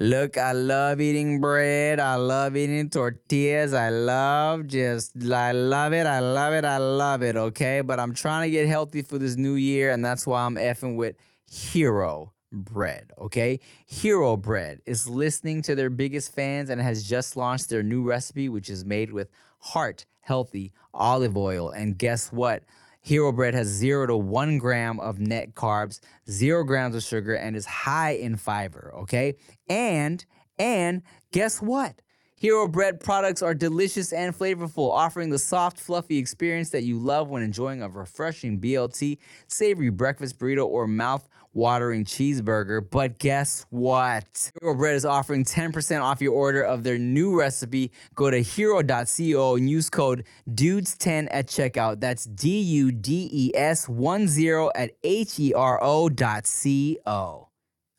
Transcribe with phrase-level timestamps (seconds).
[0.00, 2.00] Look, I love eating bread.
[2.00, 3.72] I love eating tortillas.
[3.72, 6.04] I love just, I love it.
[6.04, 6.64] I love it.
[6.64, 7.36] I love it.
[7.36, 7.80] Okay.
[7.80, 9.92] But I'm trying to get healthy for this new year.
[9.92, 11.14] And that's why I'm effing with
[11.48, 13.12] Hero Bread.
[13.20, 13.60] Okay.
[13.86, 18.48] Hero Bread is listening to their biggest fans and has just launched their new recipe,
[18.48, 19.28] which is made with
[19.60, 21.70] heart healthy olive oil.
[21.70, 22.64] And guess what?
[23.04, 27.54] Hero Bread has zero to one gram of net carbs, zero grams of sugar, and
[27.54, 28.94] is high in fiber.
[29.00, 29.34] Okay,
[29.68, 30.24] and
[30.58, 32.00] and guess what?
[32.34, 37.28] Hero Bread products are delicious and flavorful, offering the soft, fluffy experience that you love
[37.28, 39.18] when enjoying a refreshing BLT,
[39.48, 42.84] savory breakfast burrito, or mouth watering cheeseburger.
[42.88, 44.52] But guess what?
[44.60, 47.92] Hero Bread is offering 10% off your order of their new recipe.
[48.14, 52.00] Go to hero.co and use code DUDES10 at checkout.
[52.00, 57.48] That's D U D E S 10 at H E R O dot C O.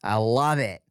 [0.04, 0.85] I love it.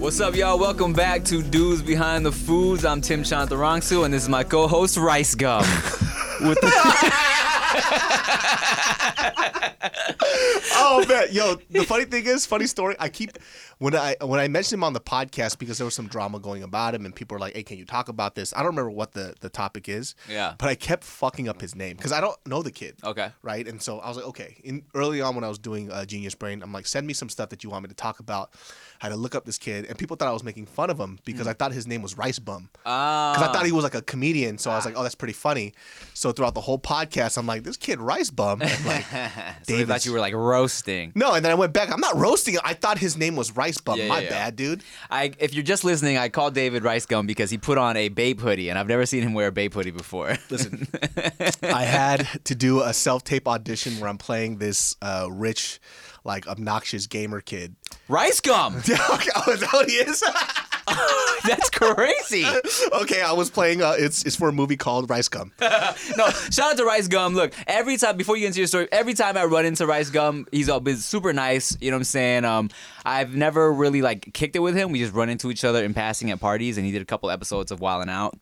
[0.00, 0.58] What's up, y'all?
[0.58, 2.84] Welcome back to Dudes Behind the Foods.
[2.86, 5.60] I'm Tim Chantarangsu, and this is my co-host Rice Gum.
[6.40, 6.70] With the-
[10.74, 12.96] oh man, yo, the funny thing is, funny story.
[12.98, 13.32] I keep
[13.78, 16.62] when I when I mentioned him on the podcast because there was some drama going
[16.62, 18.90] about him, and people were like, "Hey, can you talk about this?" I don't remember
[18.90, 20.14] what the the topic is.
[20.30, 20.54] Yeah.
[20.58, 22.96] But I kept fucking up his name because I don't know the kid.
[23.04, 23.30] Okay.
[23.42, 24.56] Right, and so I was like, okay.
[24.64, 27.28] In early on when I was doing uh, Genius Brain, I'm like, send me some
[27.28, 28.54] stuff that you want me to talk about.
[29.02, 30.98] I had to look up this kid, and people thought I was making fun of
[30.98, 32.68] him because I thought his name was Rice Bum.
[32.84, 33.32] Ah.
[33.34, 35.32] Because I thought he was like a comedian, so I was like, "Oh, that's pretty
[35.32, 35.72] funny."
[36.12, 39.04] So throughout the whole podcast, I'm like, "This kid Rice Bum." And like,
[39.62, 41.12] so they thought you were like roasting.
[41.14, 41.90] no, and then I went back.
[41.90, 42.56] I'm not roasting.
[42.64, 43.98] I thought his name was Rice Bum.
[43.98, 44.30] Yeah, My yeah, yeah.
[44.30, 44.82] bad, dude.
[45.10, 48.08] I, if you're just listening, I called David Rice Gum because he put on a
[48.10, 50.36] Bape hoodie, and I've never seen him wear a Bape hoodie before.
[50.50, 50.86] Listen,
[51.62, 55.80] I had to do a self tape audition where I'm playing this uh, rich,
[56.24, 57.76] like obnoxious gamer kid.
[58.08, 58.76] Rice Gum.
[58.78, 60.22] okay, oh, is that what he is?
[61.46, 62.44] That's crazy.
[62.92, 63.82] okay, I was playing.
[63.82, 65.52] Uh, it's it's for a movie called Rice Gum.
[65.60, 67.34] No, shout out to Rice Gum.
[67.34, 70.10] Look, every time before you get into your story, every time I run into Rice
[70.10, 71.76] Gum, he's all been super nice.
[71.80, 72.44] You know what I'm saying?
[72.44, 72.70] Um,
[73.04, 74.92] I've never really like kicked it with him.
[74.92, 77.30] We just run into each other in passing at parties, and he did a couple
[77.30, 78.38] episodes of Wildin' Out.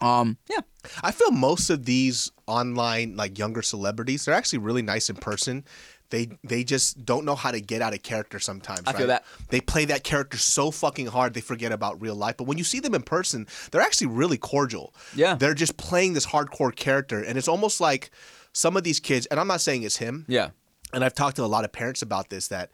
[0.00, 0.60] Um, yeah,
[1.02, 5.64] I feel most of these online like younger celebrities, they're actually really nice in person.
[6.10, 8.82] They they just don't know how to get out of character sometimes.
[8.86, 9.24] I feel that.
[9.50, 12.36] they play that character so fucking hard they forget about real life.
[12.36, 14.94] But when you see them in person, they're actually really cordial.
[15.14, 15.34] Yeah.
[15.34, 18.10] they're just playing this hardcore character, and it's almost like
[18.52, 19.26] some of these kids.
[19.26, 20.24] And I'm not saying it's him.
[20.28, 20.50] yeah.
[20.92, 22.70] And I've talked to a lot of parents about this that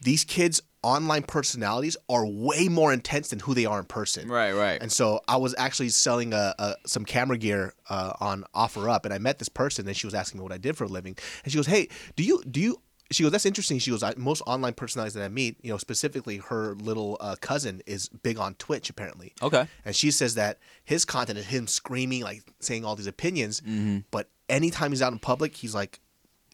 [0.00, 4.28] these kids' online personalities are way more intense than who they are in person.
[4.28, 4.80] Right, right.
[4.80, 9.12] And so I was actually selling a, a, some camera gear uh, on OfferUp, and
[9.12, 11.16] I met this person, and she was asking me what I did for a living,
[11.44, 12.80] and she goes, "Hey, do you do you?"
[13.12, 15.78] She goes, "That's interesting." She goes, I, "Most online personalities that I meet, you know,
[15.78, 19.66] specifically her little uh, cousin is big on Twitch, apparently." Okay.
[19.84, 23.98] And she says that his content is him screaming, like saying all these opinions, Mm-hmm.
[24.12, 26.00] but anytime he's out in public, he's like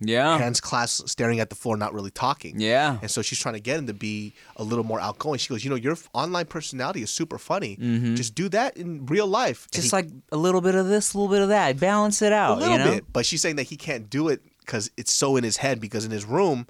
[0.01, 0.37] Yeah.
[0.39, 2.61] hands clasped, staring at the floor, not really talking.
[2.61, 2.99] Yeah.
[3.01, 5.39] And so she's trying to get him to be a little more outgoing.
[5.39, 7.77] She goes, you know, your online personality is super funny.
[8.15, 9.63] Just do that in real life.
[9.63, 9.77] Mm-hmm.
[9.81, 11.79] Just he- like a little bit of this, a little bit of that.
[11.81, 12.59] Balance it out.
[12.59, 12.95] a little you know?
[12.97, 15.81] bit, but she's saying that he can't do it because it's so in his head.
[15.81, 16.67] Because in his room,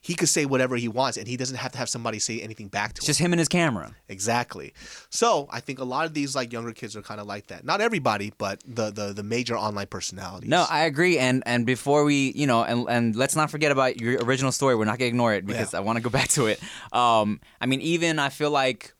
[0.00, 2.68] he could say whatever he wants, and he doesn't have to have somebody say anything
[2.68, 3.10] back to It's him.
[3.10, 3.94] just him and his camera.
[4.08, 4.72] Exactly.
[5.10, 7.64] So I think a lot of these like younger kids are kind of like that.
[7.64, 10.48] Not everybody, but the the the major online personalities.
[10.48, 11.18] No, I agree.
[11.18, 14.74] And and before we, you know, and and let's not forget about your original story.
[14.76, 15.78] We're not gonna ignore it because Yeah.
[15.80, 16.60] I want to go back to it.
[16.92, 18.94] Um, I mean, even I feel like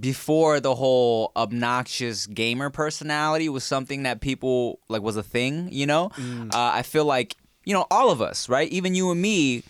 [0.00, 5.68] before the whole obnoxious gamer personality was something that people like was a thing.
[5.70, 6.54] You know, Mm.
[6.54, 8.70] uh, I feel like you know all of us, right?
[8.72, 9.64] Even you and me.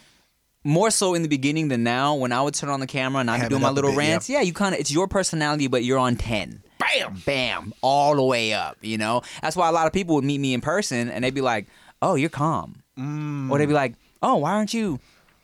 [0.65, 2.15] More so in the beginning than now.
[2.15, 4.11] When I would turn on the camera and I'd be doing my little bit, yeah.
[4.13, 6.63] rants, yeah, you kind of it's your personality, but you're on ten.
[6.79, 8.77] Bam, bam, all the way up.
[8.81, 11.35] You know, that's why a lot of people would meet me in person and they'd
[11.35, 11.67] be like,
[12.01, 13.51] "Oh, you're calm," Mm.
[13.51, 15.01] or they'd be like, "Oh, why aren't you?"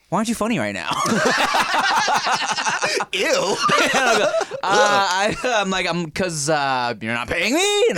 [0.08, 0.88] Why aren't you funny right now?
[3.12, 3.26] Ew.
[3.30, 7.84] uh, I, I'm like, I'm because uh, you're not paying me.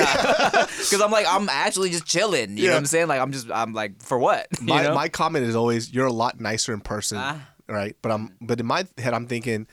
[0.91, 2.57] Because I'm like, I'm actually just chilling.
[2.57, 3.07] You know what I'm saying?
[3.07, 4.47] Like, I'm just, I'm like, for what?
[4.61, 4.95] You my know?
[4.95, 7.41] my comment is always you're a lot nicer in person, Ah.
[7.69, 7.95] right?
[8.03, 9.67] But I'm but in my head I'm thinking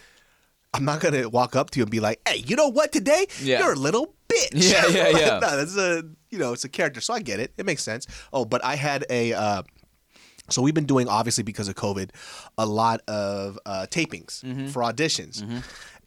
[0.73, 2.91] I'm not gonna walk up to you and be like, "Hey, you know what?
[2.91, 3.59] Today Yeah.
[3.59, 5.39] you're a little bitch." Yeah, yeah, yeah.
[5.39, 7.53] no, that's a you know it's a character, so I get it.
[7.57, 8.05] It makes sense.
[8.31, 9.33] Oh, but I had a.
[9.33, 9.63] Uh,
[10.49, 12.09] so we've been doing obviously because of COVID,
[12.57, 14.67] a lot of uh, tapings Mm-hmm.
[14.67, 15.43] for auditions,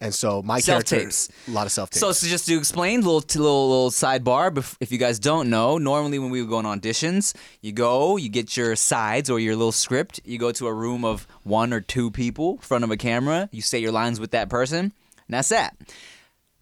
[0.02, 1.28] And so my character, Self-tapes.
[1.48, 2.00] a lot of self tapes.
[2.00, 4.56] So, so just to explain, little little little sidebar.
[4.80, 8.30] If you guys don't know, normally when we would go on auditions, you go, you
[8.30, 10.18] get your sides or your little script.
[10.24, 13.50] You go to a room of one or two people, in front of a camera.
[13.52, 14.92] You say your lines with that person, and
[15.28, 15.76] that's that.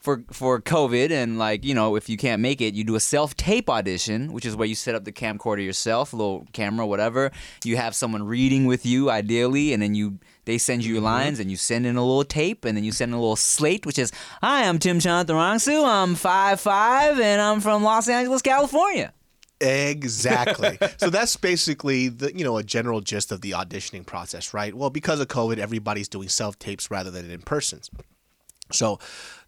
[0.09, 3.01] For for COVID and like you know, if you can't make it, you do a
[3.01, 6.87] self tape audition, which is where you set up the camcorder yourself, a little camera,
[6.87, 7.31] whatever.
[7.63, 11.13] You have someone reading with you, ideally, and then you they send you your mm-hmm.
[11.13, 13.37] lines, and you send in a little tape, and then you send in a little
[13.37, 14.11] slate, which is,
[14.41, 15.87] "Hi, I'm Tim Chantarangsu.
[15.87, 19.13] I'm five five, and I'm from Los Angeles, California."
[19.61, 20.79] Exactly.
[20.97, 24.73] so that's basically the you know a general gist of the auditioning process, right?
[24.73, 27.91] Well, because of COVID, everybody's doing self tapes rather than in persons.
[28.73, 28.99] So,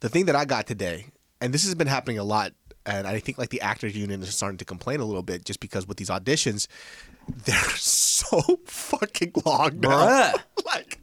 [0.00, 1.06] the thing that I got today,
[1.40, 2.52] and this has been happening a lot,
[2.86, 5.60] and I think like the actors union is starting to complain a little bit just
[5.60, 6.66] because with these auditions,
[7.44, 10.34] they're so fucking long now.
[10.64, 10.98] Like.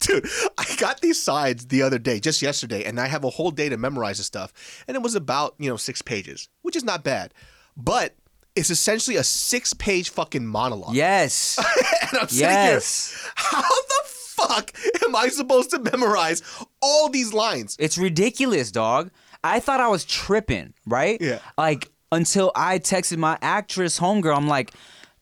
[0.00, 0.28] Dude,
[0.58, 3.70] I got these sides the other day, just yesterday, and I have a whole day
[3.70, 4.52] to memorize this stuff.
[4.86, 7.32] And it was about, you know, six pages, which is not bad.
[7.74, 8.14] But
[8.56, 10.94] it's essentially a six page fucking monologue.
[10.94, 11.58] Yes,
[12.02, 13.12] and I'm sitting yes.
[13.12, 14.02] here, how the
[14.36, 14.72] fuck
[15.04, 16.42] am I supposed to memorize
[16.82, 17.76] all these lines?
[17.78, 19.10] It's ridiculous, dog.
[19.42, 21.20] I thought I was tripping, right?
[21.20, 21.38] Yeah.
[21.56, 24.72] Like until I texted my actress homegirl, I'm like,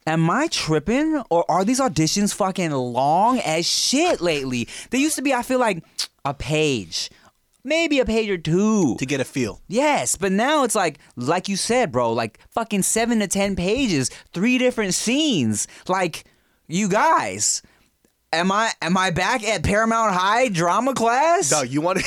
[0.07, 1.23] am I tripping?
[1.31, 4.69] Or are these auditions fucking long as shit lately?
[4.91, 5.83] They used to be, I feel like,
[6.25, 7.11] a page.
[7.67, 8.97] Maybe a page or two.
[8.99, 9.63] To get a feel.
[9.69, 14.11] Yes, but now it's like, like you said, bro, like fucking seven to ten pages,
[14.35, 15.67] three different scenes.
[15.89, 16.25] Like,
[16.69, 17.63] you guys,
[18.35, 21.51] am I am I back at Paramount High drama class?
[21.51, 22.05] No, you want to.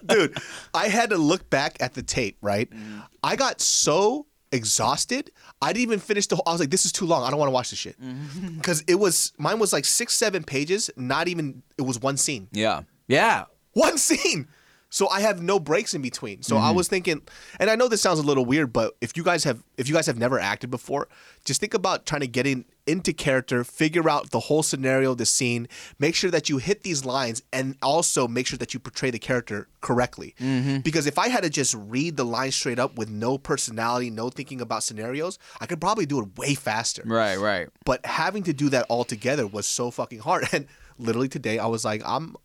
[0.06, 0.36] Dude,
[0.74, 2.70] I had to look back at the tape, right?
[2.70, 3.00] Mm-hmm.
[3.22, 5.30] I got so exhausted.
[5.60, 6.44] I didn't even finish the whole.
[6.46, 7.24] I was like, this is too long.
[7.24, 8.00] I don't want to watch this shit.
[8.00, 8.56] Mm-hmm.
[8.62, 12.48] Because it was, mine was like six, seven pages, not even, it was one scene.
[12.52, 12.82] Yeah.
[13.08, 13.44] Yeah.
[13.72, 14.48] one scene.
[14.90, 16.42] So I have no breaks in between.
[16.42, 16.76] So I mm-hmm.
[16.76, 17.22] was thinking,
[17.58, 19.94] and I know this sounds a little weird, but if you guys have if you
[19.94, 21.08] guys have never acted before,
[21.46, 25.26] just think about trying to get in into character, figure out the whole scenario, the
[25.26, 25.68] scene,
[25.98, 29.18] make sure that you hit these lines, and also make sure that you portray the
[29.18, 30.34] character correctly.
[30.40, 30.78] Mm-hmm.
[30.78, 34.30] Because if I had to just read the lines straight up with no personality, no
[34.30, 37.02] thinking about scenarios, I could probably do it way faster.
[37.04, 37.68] Right, right.
[37.84, 40.46] But having to do that all together was so fucking hard.
[40.52, 40.66] And
[40.98, 42.36] literally today, I was like, I'm.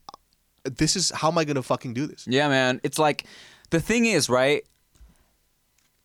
[0.63, 2.25] This is how am I gonna fucking do this?
[2.28, 2.80] Yeah, man.
[2.83, 3.25] It's like
[3.69, 4.63] the thing is, right?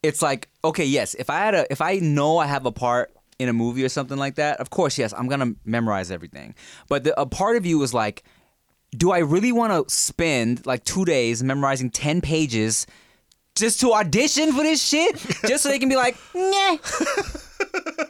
[0.03, 3.13] It's like, okay, yes, if I had a if I know I have a part
[3.43, 6.55] in a movie or something like that, of course, yes, I'm gonna memorize everything.
[6.89, 8.23] But the, a part of you is like,
[8.97, 12.87] do I really want to spend like two days memorizing ten pages
[13.55, 15.17] just to audition for this shit?
[15.47, 16.77] just so they can be like, nah.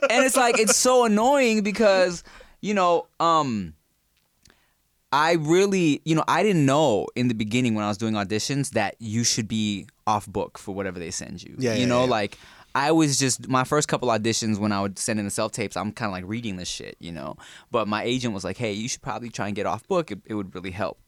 [0.09, 2.23] and it's like it's so annoying because
[2.61, 3.73] you know, um.
[5.15, 8.71] I really, you know, I didn't know in the beginning when I was doing auditions
[8.71, 11.55] that you should be off book for whatever they send you.
[11.59, 12.09] Yeah, you yeah, know, yeah.
[12.09, 12.39] like
[12.75, 15.77] I was just my first couple auditions when I would send in the self tapes.
[15.77, 17.37] I'm kind of like reading this shit, you know.
[17.71, 20.11] But my agent was like, "Hey, you should probably try and get off book.
[20.11, 20.99] It, it would really help."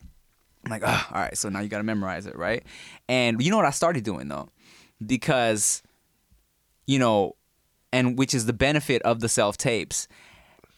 [0.63, 2.63] I'm like, oh, "All right, so now you got to memorize it, right?"
[3.09, 4.49] And you know what I started doing though,
[5.05, 5.81] because,
[6.85, 7.35] you know,
[7.91, 10.07] and which is the benefit of the self tapes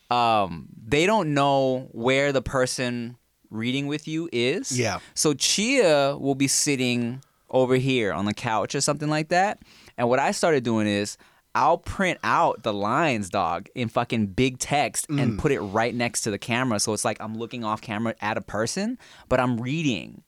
[0.09, 3.17] um, they don't know where the person
[3.49, 4.77] reading with you is.
[4.77, 4.99] Yeah.
[5.13, 9.59] So Chia will be sitting over here on the couch or something like that.
[9.97, 11.17] And what I started doing is
[11.55, 15.37] I'll print out the lines, dog, in fucking big text and mm.
[15.39, 16.79] put it right next to the camera.
[16.79, 20.23] So it's like I'm looking off camera at a person, but I'm reading.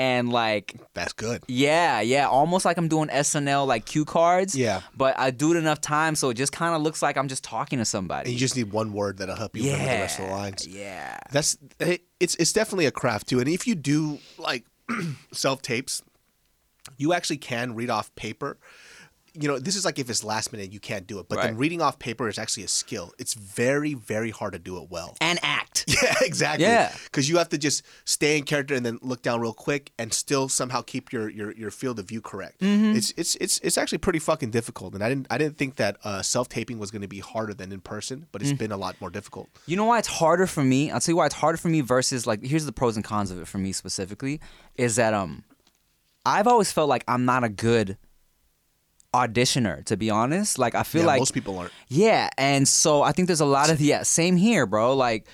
[0.00, 1.42] And like That's good.
[1.48, 4.54] yeah, yeah, almost like I'm doing SNL like cue cards.
[4.54, 4.82] Yeah.
[4.96, 7.42] But I do it enough times so it just kind of looks like I'm just
[7.42, 8.30] talking to And somebody.
[8.30, 10.68] you just need one word that'll help you remember the rest of the lines.
[10.68, 11.18] Yeah.
[11.32, 13.40] That's eh, it's it's definitely a craft too.
[13.40, 14.64] And if you do like
[15.32, 16.00] self tapes,
[16.96, 18.56] you actually can read off paper.
[19.40, 21.28] You know, this is like if it's last minute, you can't do it.
[21.28, 23.12] But then reading off paper is actually a skill.
[23.18, 25.16] It's very, very hard to do it well.
[25.20, 25.84] And act.
[26.02, 26.64] Yeah, exactly.
[26.64, 26.92] Yeah.
[27.04, 30.12] Because you have to just stay in character and then look down real quick and
[30.14, 32.60] still somehow keep your your, your field of view correct.
[32.60, 32.96] Mm-hmm.
[32.96, 34.94] It's it's it's it's actually pretty fucking difficult.
[34.94, 37.52] And I didn't I didn't think that uh, self taping was going to be harder
[37.54, 38.44] than in person, but Mm.
[38.50, 39.48] it's been a lot more difficult.
[39.66, 40.90] You know why it's harder for me?
[40.90, 43.30] I'll tell you why it's harder for me versus like here's the pros and cons
[43.30, 44.40] of it for me specifically
[44.76, 45.42] is that um
[46.26, 47.96] I've always felt like I'm not a good
[49.14, 50.58] auditioner to be honest.
[50.58, 51.72] Like I feel yeah, like most people aren't.
[51.88, 54.94] Yeah, and so I think there's a lot of yeah, same here, bro.
[54.94, 55.26] Like,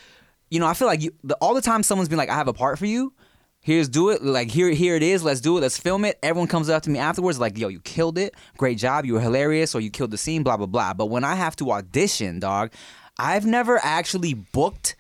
[0.51, 2.49] you know, I feel like you, the, all the time someone's been like, "I have
[2.49, 3.13] a part for you.
[3.61, 4.23] Here's do it.
[4.23, 5.25] Like here, here it is.
[5.25, 5.61] Let's do it.
[5.61, 8.35] Let's film it." Everyone comes up to me afterwards like, "Yo, you killed it.
[8.57, 9.05] Great job.
[9.05, 10.95] You were hilarious, or you killed the scene." Blah blah blah.
[10.95, 12.73] But when I have to audition, dog,
[13.19, 14.97] I've never actually booked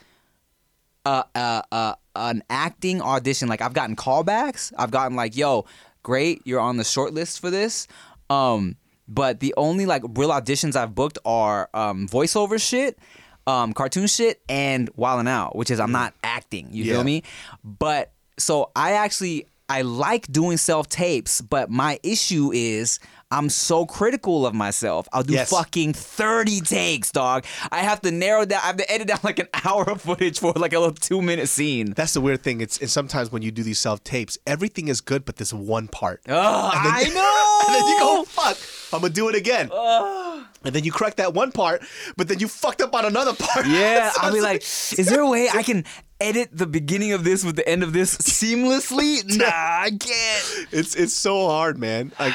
[1.04, 3.48] a a a, an acting audition.
[3.48, 4.72] Like I've gotten callbacks.
[4.76, 5.66] I've gotten like, yo,
[6.02, 7.86] great, you're on the short list for this.
[8.30, 8.76] Um,
[9.08, 12.98] but the only like real auditions I've booked are um, voiceover shit,
[13.46, 16.68] um, cartoon shit, and Wildin' Out, which is I'm not acting.
[16.72, 16.92] You Yeah.
[16.94, 17.22] feel me?
[17.62, 22.98] But so I actually I like doing self tapes, but my issue is
[23.34, 25.08] I'm so critical of myself.
[25.12, 25.50] I'll do Yes.
[25.50, 27.44] fucking 30 takes, dog.
[27.72, 28.60] I have to narrow down.
[28.62, 31.20] I have to edit down like an hour of footage for like a little two
[31.20, 31.92] minute scene.
[31.94, 32.60] That's the weird thing.
[32.60, 35.88] It's and sometimes when you do these self tapes, everything is good, but this one
[35.88, 36.20] part.
[36.28, 37.50] Ugh, And then- I know.
[37.66, 38.58] And then you go, fuck,
[38.92, 39.70] I'm gonna do it again.
[39.72, 41.82] And then you correct that one part,
[42.16, 43.66] but then you fucked up on another part.
[43.66, 44.44] Yeah, So I'll be it's
[44.92, 45.84] like, is there a way I can
[46.20, 49.24] edit the beginning of this with the end of this seamlessly?
[49.38, 50.68] Nah, I can't.
[50.72, 52.12] it's it's so hard, man.
[52.20, 52.34] Like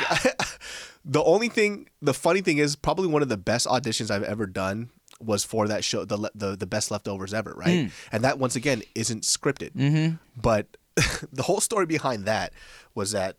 [1.05, 4.45] the only thing, the funny thing is, probably one of the best auditions I've ever
[4.45, 4.89] done
[5.19, 7.87] was for that show, the the, the best leftovers ever, right?
[7.87, 7.91] Mm.
[8.11, 10.15] And that once again isn't scripted, mm-hmm.
[10.39, 10.67] but
[11.33, 12.53] the whole story behind that
[12.95, 13.37] was that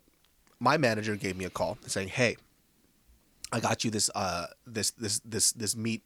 [0.58, 2.36] my manager gave me a call saying, "Hey,
[3.52, 6.02] I got you this uh this this this this meet."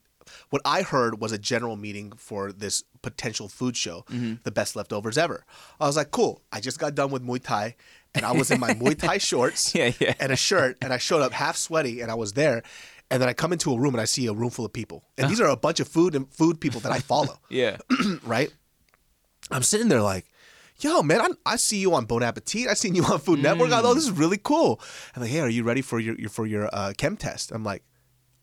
[0.49, 4.35] What I heard was a general meeting for this potential food show, Mm-hmm.
[4.45, 5.45] the best leftovers ever.
[5.79, 6.41] I was like, cool.
[6.51, 7.77] I just got done with Muay Thai,
[8.15, 10.15] and I was in my Muay Thai shorts Yeah, yeah.
[10.21, 12.63] and a shirt, and I showed up half sweaty, and I was there.
[13.11, 15.05] And then I come into a room and I see a room full of people,
[15.19, 17.77] and these are a bunch of food and food people that I follow Yeah.
[18.25, 18.51] right?
[19.51, 20.25] I'm sitting there like,
[20.81, 22.67] yo, man, I, I see you on Bon Appetit.
[22.67, 23.73] I seen you on Food Network.
[23.73, 24.81] I thought this is really cool.
[25.15, 27.53] I'm like, hey, are you ready for your, your for your uh, chem test?
[27.53, 27.85] I'm like,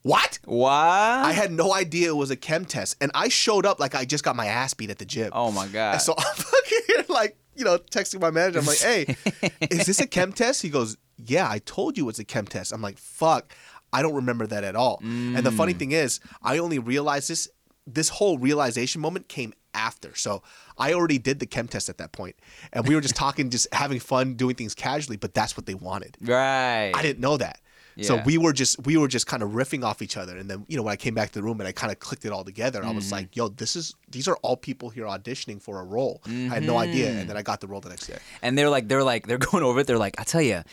[0.03, 0.39] what?
[0.45, 1.21] Why?
[1.25, 4.05] I had no idea it was a chem test, and I showed up like I
[4.05, 5.31] just got my ass beat at the gym.
[5.33, 5.93] oh my god.
[5.93, 8.59] And so I'm fucking like, you know, texting my manager.
[8.59, 9.15] I'm like, hey,
[9.69, 10.61] is this a chem test?
[10.61, 12.71] He goes, yeah, I told you it's a chem test.
[12.71, 13.53] I'm like, fuck,
[13.93, 15.01] I don't remember that at all.
[15.35, 15.57] And the Mm.
[15.57, 17.47] funny thing is, I only realized this.
[17.87, 20.13] This whole realization moment came after.
[20.15, 20.43] So
[20.77, 22.35] I already did the chem test at that point,
[22.71, 25.17] and we were just talking, just having fun, doing things casually.
[25.17, 26.15] But that's what they wanted.
[26.21, 26.91] right.
[26.95, 27.59] I didn't know that.
[27.99, 30.65] So we were just we were just kind of riffing off each other, and then
[30.67, 32.31] you know when I came back to the room and I kind of clicked it
[32.31, 32.95] all together, I Mm-hmm.
[32.95, 36.55] was like, "Yo, this is these are all people here auditioning for a role." I
[36.55, 38.17] had no idea, and then I got the role the next day.
[38.41, 39.87] and they're like, they're like, they're going over it.
[39.87, 40.63] They're like, I tell you,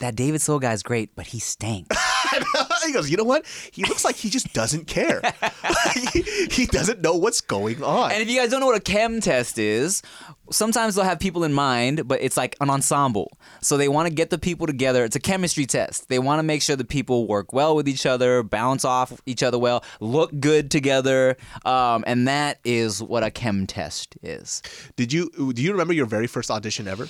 [0.00, 1.86] that David So guy's great, but he stank.
[2.86, 3.46] he goes, "You know what?
[3.72, 5.22] He looks like he just doesn't care.
[6.12, 8.80] he, he doesn't know what's going on." And if you guys don't know what a
[8.80, 10.02] chem test is,
[10.50, 13.36] sometimes they'll have people in mind, but it's like an ensemble.
[13.60, 15.04] So they want to get the people together.
[15.04, 16.08] It's a chemistry test.
[16.08, 19.42] They want to make sure the people work well with each other, bounce off each
[19.42, 24.62] other well, look good together, um, and that is what a chem test is.
[24.96, 27.08] Did you do you remember your very first audition ever?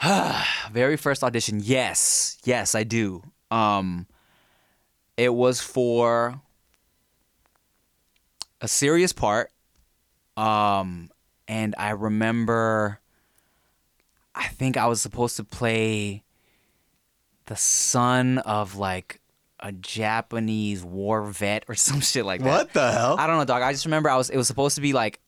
[0.72, 3.22] Very first audition, yes, yes, I do.
[3.50, 4.06] Um,
[5.18, 6.40] it was for
[8.60, 9.50] a serious part,
[10.36, 11.10] um,
[11.46, 13.00] and I remember.
[14.34, 16.22] I think I was supposed to play
[17.46, 19.20] the son of like
[19.58, 22.48] a Japanese war vet or some shit like that.
[22.48, 23.16] What the hell?
[23.18, 23.62] I don't know, dog.
[23.62, 24.30] I just remember I was.
[24.30, 25.18] It was supposed to be like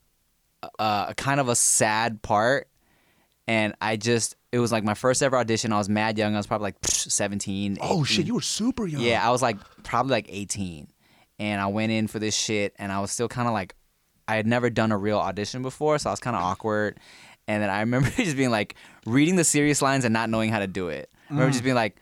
[0.62, 2.68] a, a kind of a sad part,
[3.48, 4.36] and I just.
[4.52, 5.72] It was like my first ever audition.
[5.72, 6.34] I was mad young.
[6.34, 7.78] I was probably like psh, 17.
[7.80, 9.00] Oh shit, you were super young.
[9.02, 10.88] Yeah, I was like probably like 18,
[11.38, 13.74] and I went in for this shit, and I was still kind of like,
[14.26, 16.98] I had never done a real audition before, so I was kind of awkward.
[17.48, 18.74] And then I remember just being like
[19.06, 21.10] reading the serious lines and not knowing how to do it.
[21.28, 21.52] I remember Mm.
[21.52, 21.96] just being like,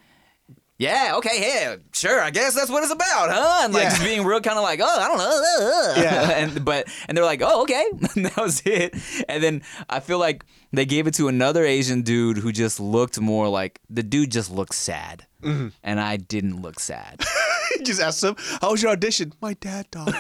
[0.78, 3.60] yeah, okay, yeah, sure, I guess that's what it's about, huh?
[3.64, 3.90] And like Yeah.
[3.90, 5.24] just being real kind of like, oh, I don't know.
[5.24, 6.30] uh, uh." Yeah.
[6.44, 8.94] and but and they're like, oh, okay, and that was it.
[9.28, 13.20] And then I feel like they gave it to another Asian dude who just looked
[13.20, 15.68] more like the dude just looked sad, Mm-hmm.
[15.84, 17.20] and I didn't look sad.
[17.84, 20.14] Just asked him, "How was your audition?" My dad died.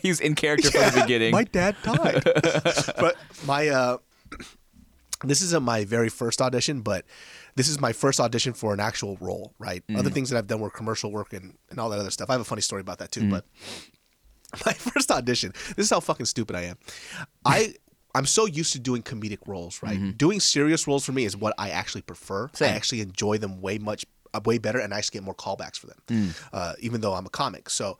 [0.00, 1.32] he was in character from the beginning.
[1.32, 2.22] My dad died.
[2.24, 3.16] but
[3.46, 3.96] my uh
[5.24, 7.04] this isn't my very first audition, but
[7.58, 9.82] this is my first audition for an actual role, right?
[9.88, 9.98] Mm.
[9.98, 12.30] Other things that I've done were commercial work and, and all that other stuff.
[12.30, 13.30] I have a funny story about that too, Mm.
[13.30, 13.44] but
[14.66, 16.76] my first audition, this is how fucking stupid I am.
[17.44, 17.74] I
[18.14, 20.16] I'm so used to doing comedic roles, right?
[20.16, 22.46] Doing serious roles for me is what I actually prefer.
[22.46, 22.56] Mm-hmm.
[22.56, 22.72] Same.
[22.72, 25.76] I actually enjoy them way much uh, way better and I actually get more callbacks
[25.78, 25.98] for them.
[26.08, 26.42] Mm.
[26.52, 27.68] Uh, even though I'm a comic.
[27.70, 27.98] So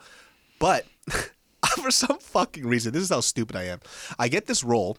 [0.59, 0.87] but
[1.83, 3.81] for some fucking reason, this is how stupid I am.
[4.19, 4.97] I get this role,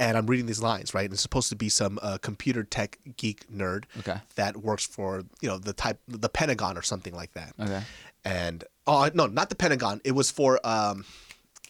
[0.00, 1.04] and I'm reading these lines, right?
[1.04, 4.18] And it's supposed to be some uh, computer tech geek nerd Okay.
[4.36, 7.52] that works for you know the type the Pentagon or something like that.
[7.60, 7.82] Okay.
[8.24, 10.00] And oh no, not the Pentagon.
[10.04, 11.04] It was for um,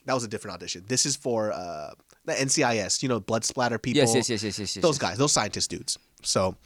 [0.06, 0.84] that was a different audition.
[0.88, 1.90] This is for uh,
[2.24, 3.02] the NCIS.
[3.02, 3.98] You know, blood splatter people.
[4.00, 4.82] Yes, yes, yes, yes, yes, yes.
[4.82, 4.98] Those yes.
[5.10, 5.98] guys, those scientist dudes.
[6.22, 6.56] So,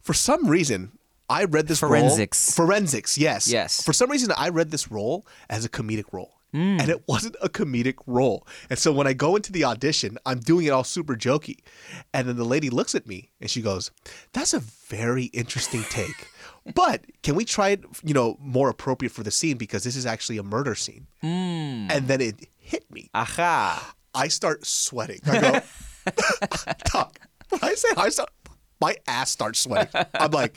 [0.00, 0.92] for some reason,
[1.28, 2.54] I read this role- Forensics.
[2.54, 3.82] forensics, yes, Yes.
[3.82, 6.80] For some reason, I read this role as a comedic role, Mm.
[6.80, 8.46] and it wasn't a comedic role.
[8.70, 11.58] And so when I go into the audition, I'm doing it all super jokey.
[12.12, 13.90] And then the lady looks at me and she goes,
[14.32, 16.28] That's a very interesting take.
[16.74, 20.06] But can we try it, you know, more appropriate for the scene because this is
[20.06, 21.06] actually a murder scene.
[21.22, 21.92] Mm.
[21.92, 23.10] And then it hit me.
[23.12, 23.94] Aha.
[24.14, 25.20] I start sweating.
[25.26, 25.60] I go,
[26.86, 27.18] Doc,
[27.60, 28.30] I say I start,
[28.80, 29.90] my ass starts sweating.
[30.14, 30.56] I'm like,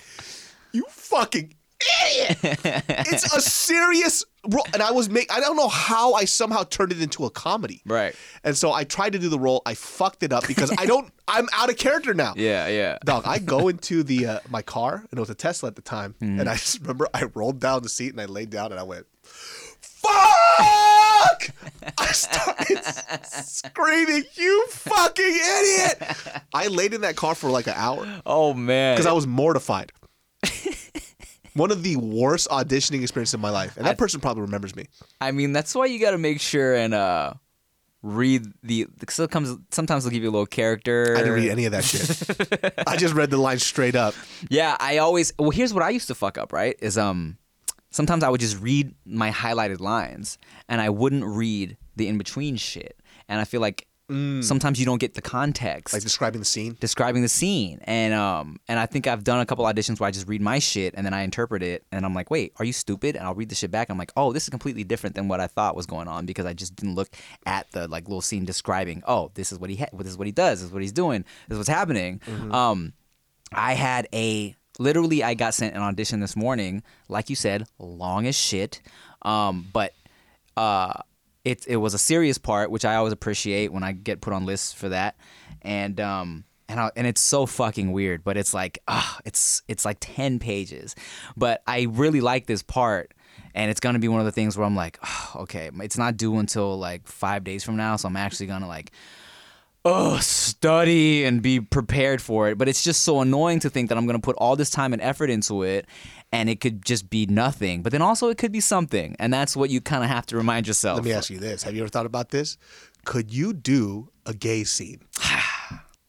[0.72, 2.38] you fucking idiot.
[2.44, 4.66] it's a serious role.
[4.74, 7.82] And I was make I don't know how I somehow turned it into a comedy.
[7.86, 8.16] Right.
[8.44, 9.62] And so I tried to do the role.
[9.66, 12.34] I fucked it up because I don't I'm out of character now.
[12.38, 12.98] Yeah, yeah.
[13.04, 15.82] Dog, I go into the uh, my car and it was a Tesla at the
[15.82, 16.39] time, Mm-hmm.
[16.39, 18.84] and I just remember I rolled down the seat and I laid down and I
[18.84, 19.06] went,
[19.82, 21.50] "Fuck!"
[21.98, 22.84] I started
[23.25, 26.01] screaming, "You fucking idiot!"
[26.54, 28.96] I laid in that car for like an hour Oh man.
[28.96, 29.92] because I was mortified.
[31.57, 34.85] One of the worst auditioning experiences of my life, and that person probably remembers me.
[35.19, 37.33] I mean, that's why you got to make sure and uh
[38.03, 41.15] read the sometimes sometimes they'll give you a little character.
[41.15, 42.73] I didn't read any of that shit.
[42.87, 44.13] I just read the line straight up.
[44.49, 46.75] Yeah, I always well here's what I used to fuck up, right?
[46.79, 47.37] Is um
[47.89, 50.37] sometimes I would just read my highlighted lines
[50.69, 52.97] and I wouldn't read the in between shit.
[53.27, 55.93] And I feel like sometimes you don't get the context.
[55.93, 56.77] Like describing the scene.
[56.79, 57.79] describing the scene.
[57.83, 60.59] And um and I think I've done a couple auditions where I just read my
[60.59, 63.17] shit and then I interpret it and I'm like wait are you stupid?
[63.17, 63.89] And I'll read the shit back.
[63.89, 66.25] And I'm like oh this is completely different than what I thought was going on
[66.25, 67.09] because I just didn't look
[67.45, 70.27] at the like little scene describing oh this is what he ha- this is what
[70.27, 70.59] he does.
[70.59, 71.25] This is what he's doing.
[71.49, 72.21] This is what's happening.
[72.51, 72.93] Um
[73.51, 78.25] I had a literally I got sent an audition this morning like you said long
[78.25, 78.81] as shit.
[79.23, 79.93] Um but
[80.55, 81.01] uh
[81.48, 84.46] it it was a serious part, which I always appreciate when I get put on
[84.46, 85.16] lists for that,
[85.62, 89.86] and um and I, and it's so fucking weird, but it's like ah, it's it's
[89.86, 90.96] like ten pages,
[91.38, 93.13] but I really like this part.
[93.54, 96.18] And it's gonna be one of the things where I'm like, oh, okay, it's not
[96.18, 98.92] due until like five days from now, so I'm actually gonna like,
[99.88, 102.58] oh, study and be prepared for it.
[102.58, 105.01] But it's just so annoying to think that I'm gonna put all this time and
[105.01, 105.86] effort into it,
[106.32, 107.82] and it could just be nothing.
[107.82, 110.38] But then also it could be something, and that's what you kind of have to
[110.38, 110.98] remind yourself.
[110.98, 112.57] Let me ask you this: Have you ever thought about this?
[113.05, 115.01] Could you do a gay scene?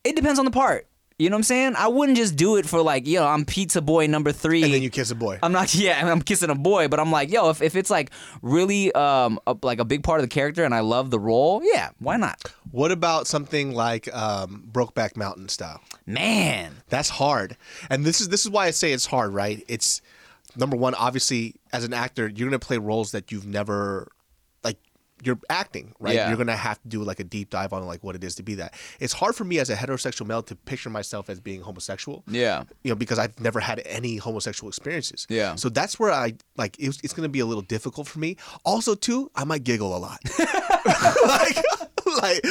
[0.04, 0.86] It depends on the part.
[1.18, 1.74] You know what I'm saying?
[1.76, 4.62] I wouldn't just do it for like, yo, I'm pizza boy number three.
[4.62, 5.40] And then you kiss a boy.
[5.42, 8.12] I'm not, yeah, I'm kissing a boy, but I'm like, yo, if, if it's like
[8.40, 11.60] really um a, like a big part of the character and I love the role,
[11.64, 12.52] yeah, why not?
[12.70, 15.80] What about something like um, Brokeback Mountain style?
[16.06, 17.56] Man, That's hard,
[17.90, 19.34] and this is this is why I say it's hard.
[19.34, 19.64] Right?
[19.66, 20.00] It's
[20.56, 20.94] number one.
[20.94, 24.08] Obviously, as an actor, you're gonna play roles that you've never.
[25.22, 26.14] You're acting, right?
[26.14, 26.28] Yeah.
[26.28, 28.42] You're gonna have to do like a deep dive on like what it is to
[28.42, 28.74] be that.
[29.00, 32.22] It's hard for me as a heterosexual male to picture myself as being homosexual.
[32.28, 35.26] yeah, you know, because I've never had any homosexual experiences.
[35.28, 35.54] Yeah.
[35.56, 38.36] So that's where I like it's, it's going to be a little difficult for me.
[38.64, 40.18] Also, too, I might giggle a lot.
[41.26, 41.56] like,
[42.22, 42.44] like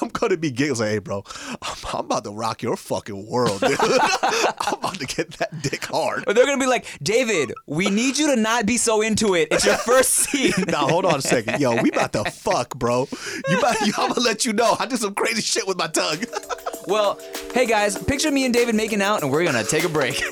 [0.00, 0.80] I'm going to be giggling.
[0.80, 1.24] Like, hey, bro,
[1.62, 3.76] I'm, I'm about to rock your fucking world, dude.
[3.80, 6.24] I'm about to get that dick hard.
[6.26, 9.48] or they're gonna be like, David, we need you to not be so into it.
[9.50, 10.52] It's your first scene.
[10.68, 11.76] Now hold on a second, yo.
[11.86, 13.06] We about to fuck, bro.
[13.48, 14.74] You, about, you I'm gonna let you know.
[14.80, 16.18] I did some crazy shit with my tongue.
[16.88, 17.16] well,
[17.54, 20.20] hey guys, picture me and David making out, and we're gonna take a break.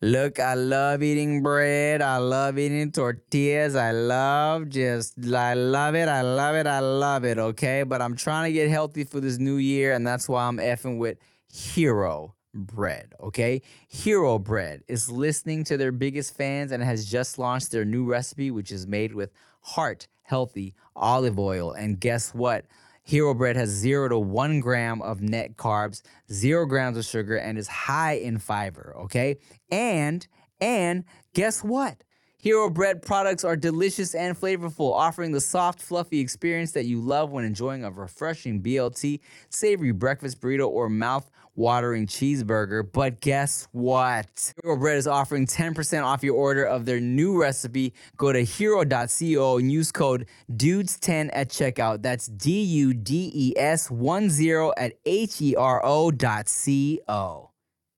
[0.00, 2.00] Look, I love eating bread.
[2.00, 3.76] I love eating tortillas.
[3.76, 6.08] I love just, I love it.
[6.08, 6.66] I love it.
[6.66, 7.36] I love it.
[7.36, 7.82] Okay.
[7.82, 9.92] But I'm trying to get healthy for this new year.
[9.92, 11.18] And that's why I'm effing with
[11.52, 13.14] Hero Bread.
[13.20, 13.62] Okay.
[13.88, 18.50] Hero Bread is listening to their biggest fans and has just launched their new recipe,
[18.50, 21.72] which is made with heart healthy olive oil.
[21.72, 22.64] And guess what?
[23.06, 26.00] Hero bread has zero to one gram of net carbs,
[26.32, 28.94] zero grams of sugar, and is high in fiber.
[29.00, 29.36] Okay,
[29.70, 30.26] and
[30.58, 32.02] and guess what?
[32.38, 37.30] Hero bread products are delicious and flavorful, offering the soft, fluffy experience that you love
[37.30, 42.86] when enjoying a refreshing BLT, savory breakfast burrito, or mouth watering cheeseburger.
[42.90, 44.52] But guess what?
[44.62, 47.94] Hero Bread is offering 10% off your order of their new recipe.
[48.16, 52.02] Go to hero.co and use code DUDES10 at checkout.
[52.02, 57.00] That's D U D E S 1 0 at H E R O dot C
[57.08, 57.50] O.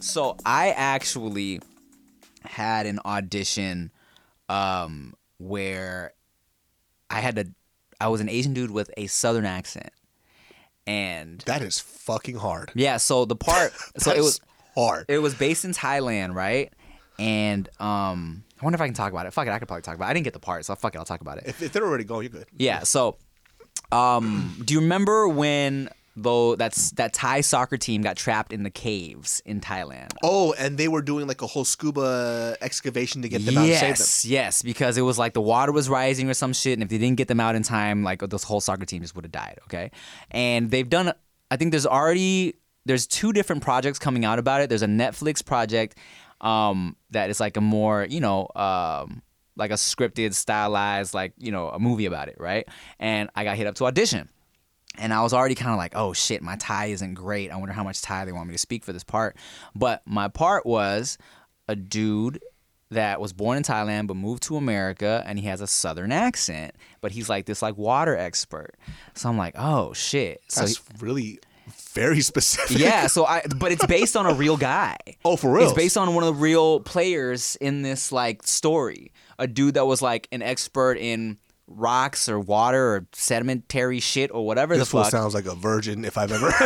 [0.00, 1.60] So I actually
[2.44, 3.90] had an audition
[4.48, 6.12] um, where
[7.10, 7.48] I had to.
[8.00, 9.90] I was an Asian dude with a Southern accent,
[10.86, 12.70] and That is fucking hard.
[12.74, 12.96] yeah.
[12.98, 13.72] So the part.
[13.98, 14.40] so it was
[14.74, 15.06] hard.
[15.08, 16.72] it was based in Thailand, right?
[17.18, 19.32] And um, I wonder if I can talk about it.
[19.32, 20.06] Fuck it, I could probably talk about.
[20.06, 20.10] it.
[20.10, 21.44] I didn't get the part, so fuck it, I'll talk about it.
[21.48, 22.46] if, if they're already going, you're good.
[22.56, 22.84] Yeah.
[22.84, 23.16] So,
[23.90, 25.88] um, do you remember when
[26.22, 30.12] though that's that Thai soccer team got trapped in the caves in Thailand?
[30.22, 33.80] Oh, and they were doing like a whole scuba excavation to get them out save
[33.80, 33.88] them.
[33.88, 36.88] Yes, yes, because it was like the water was rising or some shit, and if
[36.88, 39.32] they didn't get them out in time, like this whole soccer team just would have
[39.32, 39.58] died.
[39.64, 39.90] Okay,
[40.30, 41.12] and they've done.
[41.50, 42.54] I think there's already
[42.84, 44.68] there's two different projects coming out about it.
[44.68, 45.98] There's a Netflix project
[46.40, 49.22] um, that is like a more you know um,
[49.56, 52.66] like a scripted, stylized, like you know a movie about it, right?
[52.98, 54.28] And I got hit up to audition.
[54.98, 57.50] And I was already kind of like, oh shit, my Thai isn't great.
[57.50, 59.36] I wonder how much Thai they want me to speak for this part.
[59.74, 61.18] But my part was
[61.68, 62.40] a dude
[62.90, 66.74] that was born in Thailand but moved to America and he has a southern accent,
[67.00, 68.74] but he's like this like water expert.
[69.14, 70.40] So I'm like, oh shit.
[70.48, 71.38] So That's really
[71.92, 72.78] very specific.
[72.78, 74.96] yeah, so I but it's based on a real guy.
[75.24, 75.64] Oh, for real?
[75.64, 79.12] It's based on one of the real players in this like story.
[79.38, 84.44] A dude that was like an expert in rocks or water or sedimentary shit or
[84.46, 85.10] whatever This the fuck.
[85.10, 86.50] sounds like a virgin if I've ever.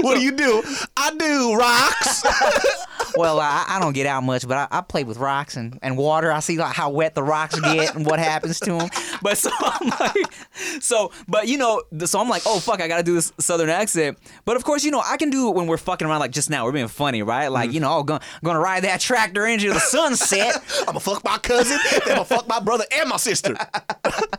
[0.02, 0.62] what do you do?
[0.96, 2.24] I do rocks.
[3.16, 5.96] well, I, I don't get out much, but I, I play with rocks and, and
[5.96, 6.32] water.
[6.32, 8.88] I see like how wet the rocks get and what happens to them.
[9.22, 10.32] But so I'm like,
[10.80, 14.18] so, but you know, so I'm like, oh fuck, I gotta do this southern accent.
[14.44, 16.50] But of course, you know, I can do it when we're fucking around like just
[16.50, 16.64] now.
[16.64, 17.48] We're being funny, right?
[17.48, 17.74] Like, mm.
[17.74, 20.56] you know, oh, I'm gonna, gonna ride that tractor into the sunset.
[20.80, 21.78] I'm gonna fuck my cousin.
[21.92, 23.56] I'm gonna fuck my brother and my sister.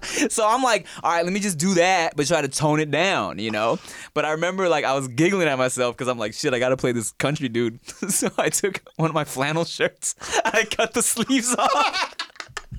[0.30, 2.92] so I'm like, all right, let me just do that, but try to tone it
[2.92, 3.80] down, you know?
[4.14, 6.78] But I remember like I was giggling at myself because I'm like, shit, I gotta
[6.78, 7.80] play this country dude.
[8.10, 10.14] so I took one of my flannel shirts
[10.46, 12.16] and I cut the sleeves off.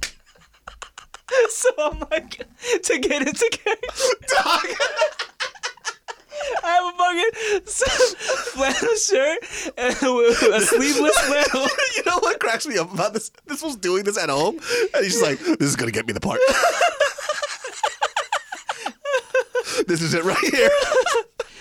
[1.50, 2.46] so I'm like,
[2.84, 3.88] to get into character.
[6.64, 7.30] I have a fucking
[8.52, 9.38] flannel shirt
[9.76, 11.68] and a, a sleeveless flannel.
[11.96, 13.30] you know what cracks me up about this?
[13.46, 14.58] This was doing this at home,
[14.94, 16.40] and he's just like, "This is gonna get me the part.
[19.86, 20.70] this is it right here."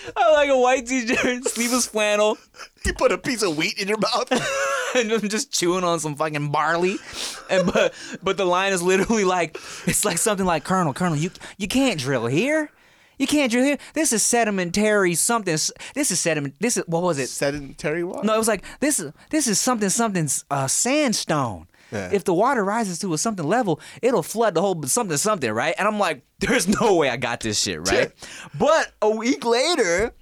[0.16, 2.38] I like a white t-shirt, sleeveless flannel.
[2.84, 4.30] You put a piece of wheat in your mouth.
[4.96, 6.96] and I'm just chewing on some fucking barley.
[7.50, 11.30] And but but the line is literally like it's like something like Colonel, Colonel, you
[11.58, 12.70] you can't drill here.
[13.18, 13.78] You can't drill here.
[13.94, 15.52] This is sedimentary something.
[15.94, 16.56] This is sediment.
[16.58, 17.28] This is what was it?
[17.28, 18.24] Sedentary walk.
[18.24, 21.66] No, it was like this is this is something something's uh, sandstone.
[21.92, 22.10] Yeah.
[22.12, 25.74] If the water rises to a something level, it'll flood the whole something something, right?
[25.78, 28.12] And I'm like, there's no way I got this shit, right?
[28.58, 30.14] but a week later,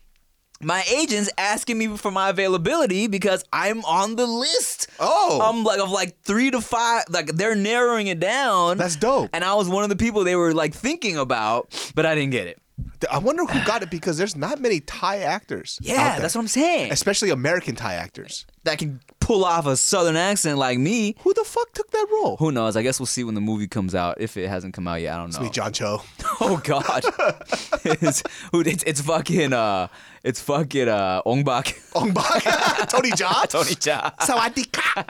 [0.63, 4.89] my agent's asking me for my availability because I'm on the list.
[4.99, 5.41] Oh.
[5.43, 7.05] I'm like of like three to five.
[7.09, 8.77] Like they're narrowing it down.
[8.77, 9.31] That's dope.
[9.33, 12.33] And I was one of the people they were like thinking about, but I didn't
[12.33, 12.61] get it.
[13.11, 15.79] I wonder who got it because there's not many Thai actors.
[15.83, 16.93] Yeah, that's what I'm saying.
[16.93, 18.47] Especially American Thai actors.
[18.65, 21.15] That can pull off a southern accent like me.
[21.21, 22.37] Who the fuck took that role?
[22.37, 22.77] Who knows?
[22.77, 24.21] I guess we'll see when the movie comes out.
[24.21, 25.41] If it hasn't come out yet, I don't know.
[25.41, 26.03] Me, John Cho.
[26.43, 27.03] Oh God,
[27.85, 29.89] it's, who- it's it's fucking uh,
[30.25, 32.43] it's fucking uh, Ong Bak, Ong Bak.
[32.89, 33.47] Tony Jaa.
[33.47, 34.15] Tony Jaa.
[34.21, 35.05] Sawadee ka.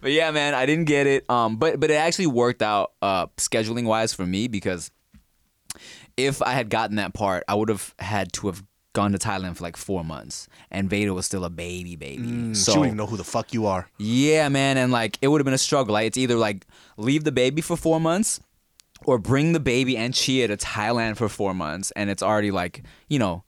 [0.00, 1.28] But yeah, man, I didn't get it.
[1.30, 4.90] Um, but but it actually worked out uh scheduling wise for me because
[6.16, 9.56] if I had gotten that part, I would have had to have gone to Thailand
[9.56, 12.22] for like four months, and Veda was still a baby, baby.
[12.22, 13.88] Mm, so she wouldn't even know who the fuck you are.
[13.98, 15.94] Yeah, man, and like it would have been a struggle.
[15.94, 18.40] Like it's either like leave the baby for four months,
[19.04, 22.82] or bring the baby and Chia to Thailand for four months, and it's already like
[23.08, 23.44] you know.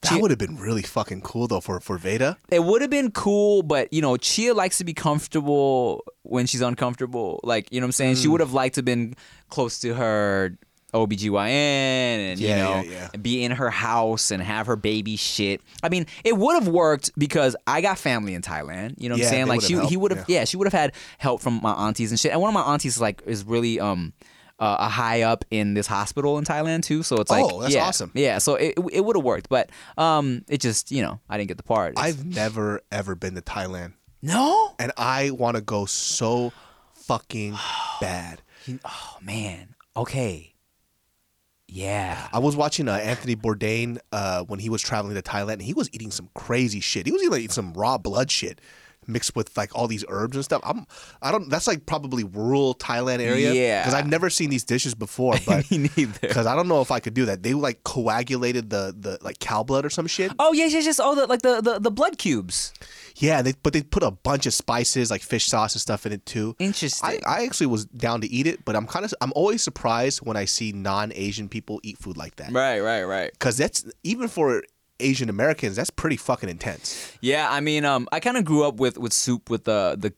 [0.00, 2.36] That Chia- would have been really fucking cool though for for Veda.
[2.50, 6.62] it would have been cool, but you know, Chia likes to be comfortable when she's
[6.62, 7.38] uncomfortable.
[7.44, 8.14] Like, you know what I'm saying?
[8.14, 8.22] Mm.
[8.22, 9.14] She would have liked to have been
[9.50, 10.56] close to her
[10.94, 13.18] OBGYN and, Yeah, you know, yeah, yeah.
[13.20, 15.60] be in her house and have her baby shit.
[15.82, 18.94] I mean, it would have worked because I got family in Thailand.
[18.98, 19.46] You know what I'm saying?
[19.46, 20.40] Like she he would have yeah.
[20.40, 22.32] yeah, she would have had help from my aunties and shit.
[22.32, 24.12] And one of my aunties is like is really um
[24.60, 27.74] uh, a high up in this hospital in Thailand too, so it's like Oh, that's
[27.74, 28.10] yeah, awesome.
[28.14, 31.48] Yeah, so it it would have worked, but um it just you know I didn't
[31.48, 31.92] get the part.
[31.92, 36.52] It's- I've never ever been to Thailand, no and I want to go so
[36.94, 37.56] fucking
[38.00, 38.42] bad.
[38.84, 39.74] Oh man.
[39.96, 40.54] Okay.
[41.68, 42.28] Yeah.
[42.32, 45.74] I was watching uh, Anthony Bourdain uh, when he was traveling to Thailand, and he
[45.74, 47.06] was eating some crazy shit.
[47.06, 48.60] He was eating like, some raw blood shit.
[49.06, 50.60] mixed with like all these herbs and stuff.
[50.64, 50.86] I'm
[51.22, 51.48] I don't.
[51.48, 53.52] That's like probably rural Thailand area.
[53.52, 53.80] Yeah.
[53.82, 55.70] because I've never seen these dishes before, but.
[55.70, 56.18] Me neither.
[56.20, 57.42] Because I don't know if I could do that.
[57.42, 60.32] They like coagulated the the like cow blood or some shit.
[60.38, 61.00] Oh yes, yes, yes.
[61.00, 62.72] Oh, the like the the, the blood cubes.
[63.18, 66.12] Yeah, they, but they put a bunch of spices like fish sauce and stuff in
[66.12, 66.56] it too.
[66.58, 67.20] Interesting.
[67.26, 70.20] I, I actually was down to eat it, but I'm kind of I'm always surprised
[70.20, 72.52] when I see non-Asian people eat food like that.
[72.52, 73.32] right, right, right.
[73.32, 74.62] Because that's even for
[75.00, 77.12] Asian Americans, that's pretty fucking intense.
[77.20, 80.12] Yeah, I mean, um, I kind of grew up with with soup with the the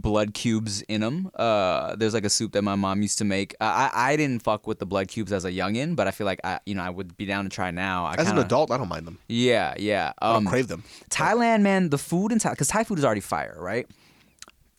[0.00, 1.30] blood cubes in them.
[1.34, 3.54] Uh, there's like a soup that my mom used to make.
[3.60, 6.26] I I I didn't fuck with the blood cubes as a youngin, but I feel
[6.26, 8.04] like I you know I would be down to try now.
[8.04, 9.18] I As kinda, an adult, I don't mind them.
[9.28, 10.12] Yeah, yeah.
[10.20, 10.84] I don't Um, crave them.
[11.10, 13.86] Thailand, man, the food in Thailand, because Thai food is already fire, right?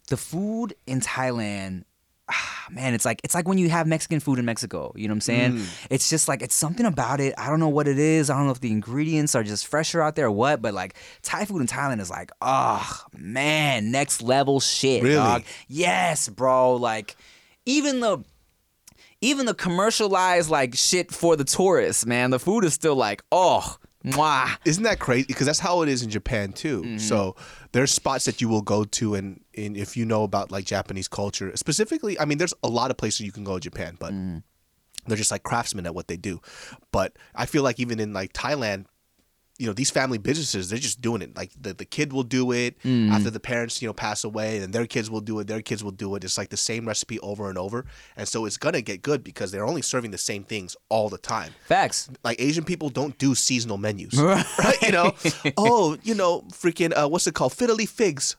[0.09, 1.83] The food in Thailand,
[2.71, 4.91] man, it's like it's like when you have Mexican food in Mexico.
[4.95, 5.51] You know what I'm saying?
[5.53, 5.87] Mm.
[5.89, 7.33] It's just like it's something about it.
[7.37, 8.29] I don't know what it is.
[8.29, 10.61] I don't know if the ingredients are just fresher out there or what.
[10.61, 15.15] But like Thai food in Thailand is like, oh man, next level shit, Really?
[15.15, 15.43] dog.
[15.67, 16.75] Yes, bro.
[16.75, 17.15] Like
[17.65, 18.23] even the
[19.21, 23.77] even the commercialized like shit for the tourists, man, the food is still like, oh,
[24.05, 24.57] mwah.
[24.65, 25.25] Isn't that crazy?
[25.27, 26.81] Because that's how it is in Japan too.
[26.81, 26.97] Mm-hmm.
[26.99, 27.35] So
[27.71, 31.07] there's spots that you will go to, and, and if you know about like Japanese
[31.07, 34.13] culture, specifically, I mean, there's a lot of places you can go in Japan, but
[34.13, 34.37] Mm-hmm.
[35.07, 36.41] they're just like craftsmen at what they do.
[36.91, 38.85] But I feel like even in like Thailand,
[39.59, 41.35] you know, these family businesses, they're just doing it.
[41.35, 43.11] Like the, the kid will do it Mm-hmm.
[43.11, 45.47] after the parents, you know, pass away, and their kids will do it.
[45.47, 46.23] Their kids will do it.
[46.23, 49.51] It's like the same recipe over and over, and so it's gonna get good because
[49.51, 52.09] they're only serving the same things all the time Facts.
[52.23, 54.81] like Asian people don't do seasonal menus, right?
[54.81, 55.13] You know,
[55.57, 57.53] oh, you know, freaking uh, what's it called?
[57.53, 58.35] Fiddly figs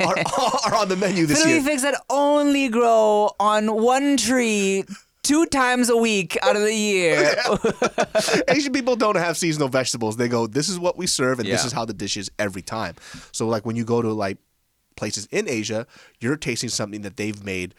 [0.00, 0.16] are,
[0.66, 1.60] are on the menu this year.
[1.60, 4.84] Fiddly figs that only grow on one tree
[5.22, 7.36] two times a week out of the year.
[8.48, 10.16] Asian people don't have seasonal vegetables.
[10.16, 12.62] They go, this is what we serve, and this is how the dish is every
[12.62, 12.96] time.
[13.32, 14.38] So, like when you go to like
[14.96, 15.86] places in Asia,
[16.20, 17.74] you're tasting something that they've made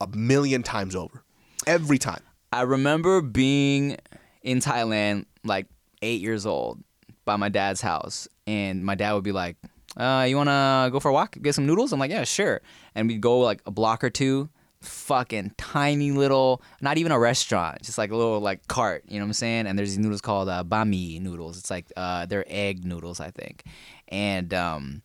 [0.00, 1.22] a million times over,
[1.66, 2.22] every time.
[2.52, 3.96] I remember being
[4.42, 5.66] in Thailand, like
[6.02, 6.82] eight years old,
[7.24, 9.56] by my dad's house, and my dad would be like,
[9.96, 11.36] uh, "You wanna go for a walk?
[11.42, 12.62] Get some noodles?" I'm like, "Yeah, sure."
[12.94, 14.48] And we'd go like a block or two.
[14.80, 19.04] Fucking tiny little, not even a restaurant, just like a little like cart.
[19.08, 19.66] You know what I'm saying?
[19.66, 21.58] And there's these noodles called uh, bami noodles.
[21.58, 23.64] It's like uh, they're egg noodles, I think.
[24.08, 25.02] And um,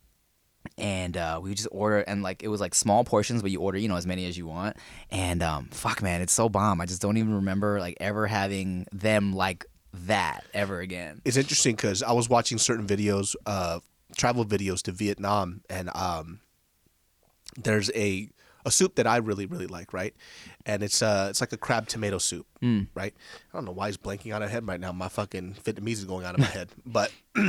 [0.78, 3.78] and uh, we just order and like it was like small portions but you order
[3.78, 4.76] you know as many as you want
[5.10, 8.86] and um, fuck man it's so bomb i just don't even remember like ever having
[8.90, 13.80] them like that ever again It's interesting because I was watching certain videos, uh,
[14.16, 16.40] travel videos to Vietnam, and um,
[17.56, 18.28] there's a
[18.64, 20.14] a soup that I really really like, right?
[20.66, 22.86] And it's uh it's like a crab tomato soup, mm.
[22.94, 23.14] right?
[23.52, 24.92] I don't know why it's blanking out of my head right now.
[24.92, 27.10] My fucking Vietnamese is going out of my head, but.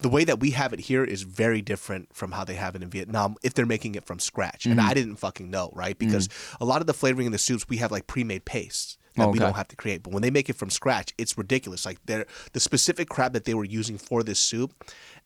[0.00, 2.82] The way that we have it here is very different from how they have it
[2.82, 4.66] in Vietnam if they're making it from scratch.
[4.66, 4.90] And mm-hmm.
[4.90, 5.96] I didn't fucking know, right?
[5.96, 6.56] Because mm.
[6.60, 9.28] a lot of the flavoring in the soups, we have like pre-made pastes oh, that
[9.30, 10.02] we don't have to create.
[10.02, 11.86] But when they make it from scratch, it's ridiculous.
[11.86, 14.72] Like they're the specific crab that they were using for this soup,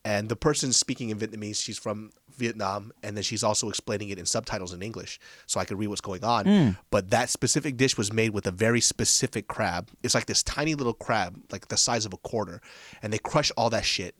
[0.05, 4.17] and the person speaking in Vietnamese, she's from Vietnam, and then she's also explaining it
[4.17, 6.45] in subtitles in English, so I could read what's going on.
[6.45, 6.69] Hmm.
[6.89, 9.89] But that specific dish was made with a very specific crab.
[10.03, 12.61] It's like this tiny little crab, like the size of a quarter,
[13.01, 14.15] and they crush all that shit,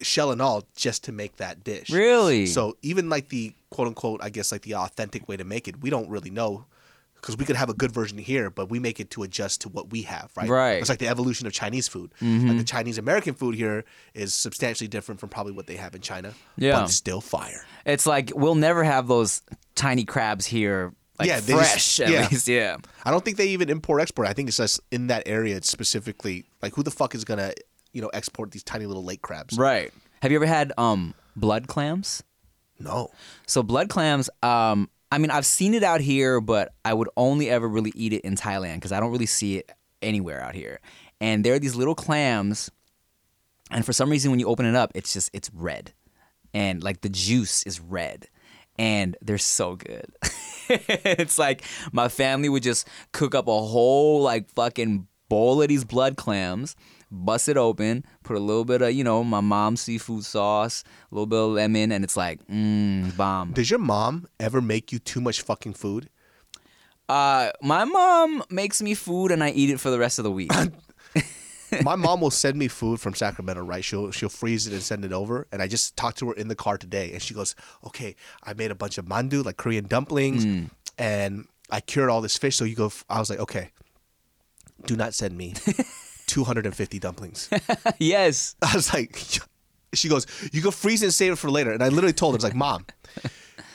[0.00, 1.90] shell and all, just to make that dish.
[1.90, 5.66] really So even like the quote unquote, I guess like the authentic way to make
[5.68, 6.66] it, we don't really know
[7.20, 9.68] because we could have a good version here, but we make it to adjust to
[9.68, 10.48] what we have, right?
[10.48, 10.72] Right.
[10.74, 10.80] Mm-hmm.
[10.80, 12.12] It's like the evolution of Chinese food.
[12.20, 16.00] Like the Chinese American food here is substantially different from probably what they have in
[16.00, 16.34] China.
[16.56, 16.80] Yeah.
[16.80, 17.64] But still fire.
[17.84, 19.42] it's like we'll never have those
[19.74, 22.28] tiny crabs here like Yeah, just- fresh at yeah.
[22.30, 24.28] least yeah I don't think they even import export.
[24.28, 25.56] I think it's just in that area.
[25.56, 27.52] It's specifically like who the fuck is gonna
[27.92, 29.56] you know export these tiny little lake crabs?
[29.58, 32.22] right have you ever had um blood clams
[32.78, 33.10] No.
[33.46, 37.48] So blood clams, um, I mean, I've seen it out here, but I would only
[37.48, 40.80] ever really eat it in Thailand because I don't really see it anywhere out here.
[41.20, 42.70] And there are these little clams,
[43.70, 45.92] and for some reason, when you open it up, it's just it's red,
[46.54, 48.28] and like the juice is red,
[48.78, 50.12] and they're so good.
[50.68, 55.84] it's like my family would just cook up a whole like fucking bowl of these
[55.84, 56.76] blood clams,
[57.10, 61.14] bust it open, put a little bit of you know my mom's seafood sauce, a
[61.14, 63.52] little bit of lemon, and it's like mmm bomb.
[63.52, 66.08] Does your mom ever make you too much fucking food?
[67.08, 70.30] Uh, my mom makes me food and I eat it for the rest of the
[70.30, 70.52] week.
[71.82, 73.84] my mom will send me food from Sacramento, right?
[73.84, 75.46] She'll she'll freeze it and send it over.
[75.52, 78.54] And I just talked to her in the car today, and she goes, "Okay, I
[78.54, 82.64] made a bunch of mandu, like Korean dumplings, and I cured all this fish." So
[82.64, 82.90] you go.
[83.08, 83.70] I was like, "Okay,
[84.86, 85.54] do not send me
[86.28, 87.48] 250 dumplings."
[87.98, 88.54] yes.
[88.62, 89.18] I was like,
[89.94, 92.34] She goes, "You can freeze it and save it for later." And I literally told
[92.34, 92.86] her, "I was like, Mom."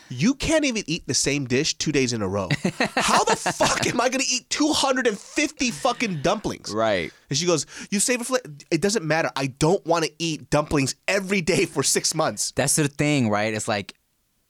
[0.09, 2.47] You can't even eat the same dish two days in a row.
[2.95, 6.71] How the fuck am I gonna eat 250 fucking dumplings?
[6.71, 7.11] Right.
[7.29, 9.31] And she goes, "You save it for later." It doesn't matter.
[9.35, 12.51] I don't want to eat dumplings every day for six months.
[12.55, 13.53] That's the thing, right?
[13.55, 13.95] It's like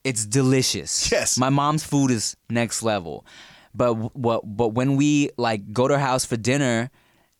[0.02, 1.10] it's delicious.
[1.10, 1.38] Yes.
[1.38, 3.24] My mom's food is next level.
[3.74, 6.90] But what but when we like go to her house for dinner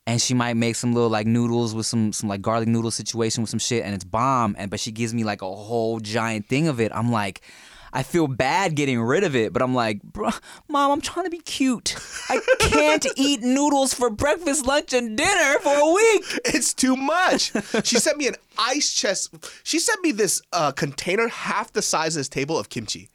[0.07, 3.43] and she might make some little like noodles with some some like garlic noodle situation
[3.43, 6.47] with some shit and it's bomb and but she gives me like a whole giant
[6.49, 6.93] thing of it.
[6.95, 7.41] I'm like
[7.97, 10.31] I feel bad getting rid of it, but I'm like, Bro,
[10.69, 11.95] mom, I'm trying to be cute.
[12.29, 16.25] I can't eat noodles for breakfast, lunch, and dinner for a week.
[16.47, 17.53] It's too much.
[17.85, 19.33] she sent me an ice chest.
[19.63, 23.11] She sent me this uh, container half the size of this table of kimchi.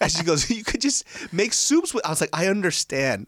[0.00, 3.26] and she goes, "You could just make soups with." I was like, "I understand.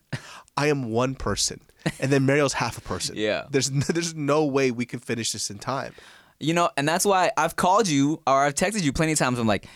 [0.56, 1.60] I am one person,
[2.00, 3.16] and then Mario's half a person.
[3.16, 3.46] Yeah.
[3.50, 5.94] There's no, there's no way we can finish this in time.
[6.40, 9.38] You know, and that's why I've called you or I've texted you plenty of times.
[9.38, 9.66] I'm like,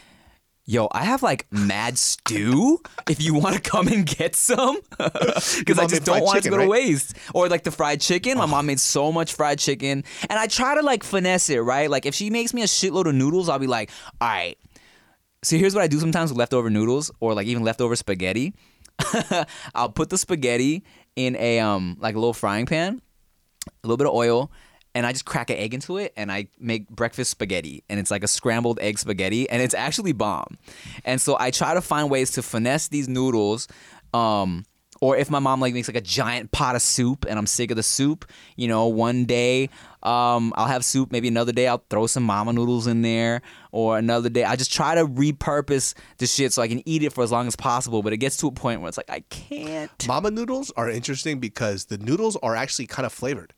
[0.65, 2.81] yo, I have like mad stew.
[3.09, 6.49] If you want to come and get some, because I just don't want it to
[6.49, 7.17] chicken, go to waste.
[7.33, 8.37] Or like the fried chicken.
[8.37, 11.89] My mom made so much fried chicken, and I try to like finesse it, right?
[11.89, 13.91] Like if she makes me a shitload of noodles, I'll be like,
[14.21, 14.59] all right.
[15.43, 18.55] So here's what I do sometimes with leftover noodles or like even leftover spaghetti.
[19.75, 20.83] I'll put the spaghetti
[21.17, 23.03] in a um like a little frying pan,
[23.67, 24.51] a little bit of oil,
[24.97, 27.85] and I just crack an egg into it and I make breakfast spaghetti.
[27.91, 30.57] And it's like a scrambled egg spaghetti and it's actually bomb.
[31.05, 33.69] And so I try to find ways to finesse these noodles.
[34.15, 34.65] Um,
[35.01, 37.71] or if my mom like makes like a giant pot of soup and I'm sick
[37.71, 38.25] of the soup,
[38.57, 39.69] you know, one day
[40.03, 41.11] um, I'll have soup.
[41.13, 43.43] Maybe another day I'll throw some mama noodles in there.
[43.73, 47.13] Or another day I just try to repurpose the shit so I can eat it
[47.13, 48.03] for as long as possible.
[48.03, 49.91] But it gets to a point where it's like I can't.
[50.07, 53.53] Mama noodles are interesting because the noodles are actually kind of flavored.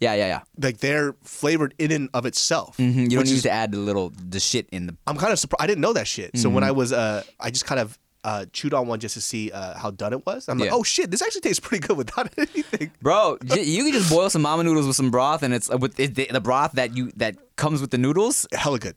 [0.00, 0.40] Yeah, yeah, yeah.
[0.60, 2.76] Like they're flavored in and of itself.
[2.78, 5.32] Mhm, You don't need is- to add the little the shit in the I'm kind
[5.32, 5.62] of surprised.
[5.62, 6.36] I didn't know that shit.
[6.36, 6.54] So Mm-hmm.
[6.56, 9.50] when I was, uh, I just kind of uh, chewed on one just to see
[9.50, 10.48] uh, how done it was.
[10.48, 10.74] I'm like, Yeah.
[10.76, 12.90] oh shit, this actually tastes pretty good without anything.
[13.02, 15.76] Bro, j- you can just boil some mama noodles with some broth, and it's uh,
[15.78, 18.46] with it, the, the broth that you that comes with the noodles.
[18.52, 18.96] Hella good.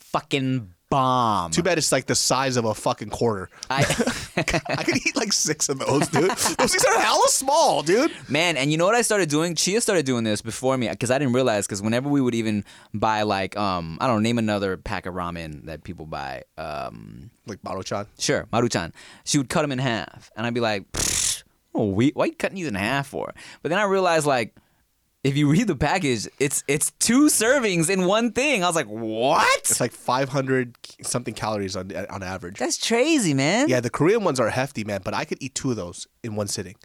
[0.00, 1.50] Fucking bomb.
[1.50, 3.48] Too bad it's like the size of a fucking quarter.
[3.70, 3.82] I,
[4.68, 6.30] I could eat like six of those, dude.
[6.30, 8.12] those things are hella small, dude.
[8.28, 9.54] man, and you know what I started doing?
[9.54, 11.66] Chia started doing this before me because I didn't realize.
[11.66, 15.14] Because whenever we would even buy like um I don't know, name another pack of
[15.14, 16.42] ramen that people buy.
[16.58, 18.06] Um, Like Maruchan.
[18.18, 18.92] sure, Maruchan.
[19.24, 21.42] She would cut them in half, and I'd be like, "Pfft,
[21.74, 23.32] oh, we, why you cutting these in half for?
[23.62, 24.54] But then I realized like.
[25.26, 28.62] If you read the package, it's it's two servings in one thing.
[28.62, 29.58] I was like, "What?
[29.58, 32.58] It's like 500 something calories on on average.
[32.58, 35.00] That's crazy, man." Yeah, the Korean ones are hefty, man.
[35.04, 36.76] But I could eat two of those in one sitting.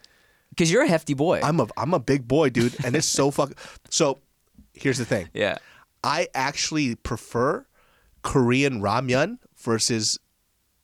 [0.49, 1.39] Because you're a hefty boy.
[1.43, 3.53] I'm a I'm a big boy, dude, and it's so fuck.
[3.89, 4.19] So
[4.73, 5.29] here's the thing.
[5.33, 5.57] yeah.
[6.03, 7.67] I actually prefer
[8.23, 10.17] Korean ramyun versus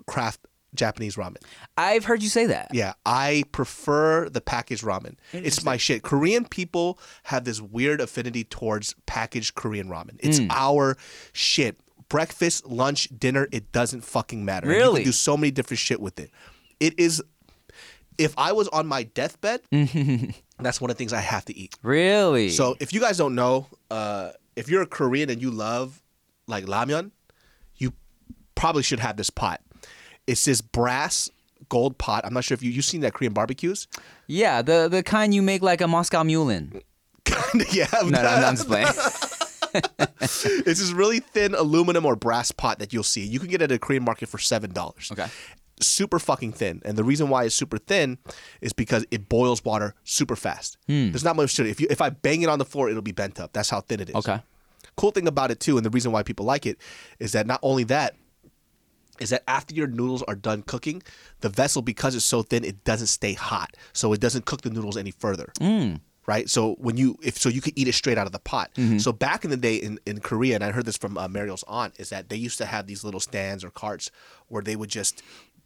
[0.05, 0.46] craft
[0.77, 1.37] Japanese ramen.
[1.77, 2.69] I've heard you say that.
[2.73, 5.15] Yeah, I prefer the packaged ramen.
[5.33, 6.03] It's my shit.
[6.03, 10.15] Korean people have this weird affinity towards packaged Korean ramen.
[10.19, 10.47] It's Hmm.
[10.51, 10.97] our
[11.33, 11.77] shit.
[12.09, 14.67] Breakfast, lunch, dinner, it doesn't fucking matter.
[14.71, 15.01] You Really?
[15.01, 16.31] can do so many different shit with it.
[16.79, 17.21] It is
[18.17, 19.61] if I was on my deathbed,
[20.59, 21.75] that's one of the things I have to eat.
[21.83, 22.49] Really?
[22.49, 26.01] So if you guys don't know, uh, if you're a Korean and you love
[26.47, 27.11] like ramyun,
[27.75, 27.93] you
[28.55, 29.61] probably should have this pot.
[30.27, 31.31] It's this brass
[31.69, 32.25] gold pot.
[32.25, 33.87] I'm not sure if you you've seen that Korean barbecues.
[34.27, 36.81] yeah, the the kind you make like a Moscow mule in.
[37.71, 38.87] yeah, No, no, I'm just playing.
[40.21, 43.23] it's this really thin aluminum or brass pot that you'll see.
[43.25, 45.09] You can get it at a Korean market for seven dollars.
[45.11, 45.27] Okay.
[45.79, 48.17] Super fucking thin, and the reason why it's super thin
[48.61, 50.75] is because it boils water super fast.
[50.87, 51.11] Hmm.
[51.11, 51.69] There's not much to it.
[51.69, 53.53] If you if I bang it on the floor, it'll be bent up.
[53.53, 54.15] That's how thin it is.
[54.15, 54.39] Okay.
[54.95, 56.79] cool thing about it too, and the reason why people like it
[57.19, 58.15] is that not only that
[59.21, 61.01] is that after your noodles are done cooking,
[61.41, 64.69] the vessel because it's so thin, it doesn't stay hot, so it doesn't cook the
[64.69, 65.51] noodles any further.
[66.25, 68.71] Right, so when you if so you could eat it straight out of the pot.
[68.97, 71.63] So back in the day in, in Korea, and I heard this from uh, Mariel's
[71.69, 74.11] aunt, is that they used to have these little stands or carts
[74.49, 75.21] where they would just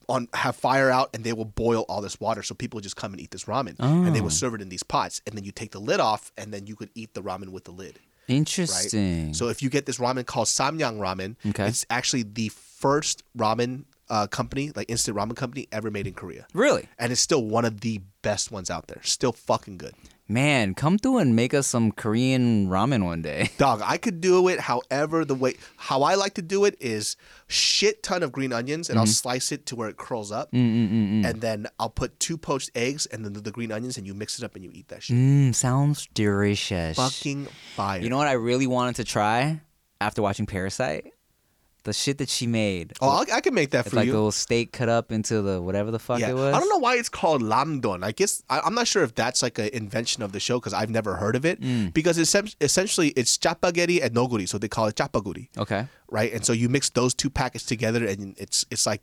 [0.08, 2.96] on have fire out and they will boil all this water, so people would just
[2.96, 5.44] come and eat this ramen, and they would serve it in these pots, and then
[5.44, 7.98] you take the lid off, and then you could eat the ramen with the lid
[8.28, 8.36] right?
[8.38, 9.34] Interesting.
[9.34, 11.68] So if you get this ramen called Samyang Ramen, Okay.
[11.68, 12.50] it's actually the
[12.82, 16.90] first ramen uh, company, like instant ramen company, ever made in Korea, really?
[17.00, 19.00] and it's still one of the best ones out there.
[19.04, 19.94] Still fucking good,
[20.32, 23.50] Man, come through and make us some Korean ramen one day.
[23.58, 23.82] dog.
[23.84, 24.62] I could do it.
[24.62, 27.18] However, the way how I like to do it is
[27.48, 29.12] shit ton of green onions, and I'll mm-hmm.
[29.12, 31.26] slice it to where it curls up, Mm-mm-mm-mm.
[31.26, 34.14] and then I'll put two poached eggs and then the, the green onions, and you
[34.14, 35.18] mix it up and you eat that shit.
[35.18, 36.96] Mmm, sounds delicious.
[36.96, 38.00] Fucking fire.
[38.00, 39.60] You know what I really wanted to try?
[40.02, 41.14] after watching Parasite.
[41.84, 42.94] The shit that she made.
[43.02, 44.12] Oh, I'll, I can make that it's for like you.
[44.12, 46.30] Like a little steak cut up into the whatever the fuck yeah.
[46.30, 46.54] it was.
[46.54, 48.04] I don't know why it's called lamdon.
[48.04, 50.74] I guess I, I'm not sure if that's like an invention of the show because
[50.74, 51.60] I've never heard of it.
[51.60, 51.92] Mm.
[51.92, 55.88] Because it's essentially it's chapaguri and noguri, so they call it chapaguri, Okay.
[56.08, 56.32] right?
[56.32, 59.02] And so you mix those two packets together, and it's it's like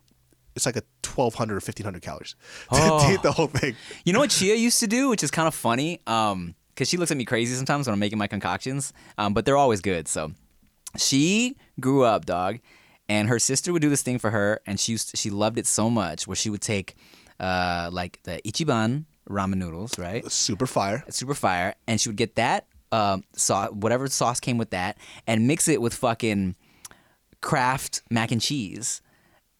[0.55, 2.37] it's like a 1200 or 1500 calories
[2.71, 3.05] Oh.
[3.09, 3.75] to eat the whole thing.
[4.05, 6.97] You know what Chia used to do, which is kind of funny, um, because she
[6.97, 10.07] looks at me crazy sometimes when I'm making my concoctions, um, but they're always good.
[10.07, 10.31] So
[10.99, 12.59] she grew up, dog,
[13.09, 15.67] and her sister would do this thing for her, and she used she loved it
[15.67, 16.95] so much where she would take
[17.41, 20.31] uh, like the Ichiban ramen noodles, right?
[20.31, 21.05] Super fire.
[21.11, 25.47] super fire, and she would get that um, sauce, whatever sauce came with that, and
[25.47, 26.57] mix it with fucking
[27.41, 29.01] Kraft mac and cheese,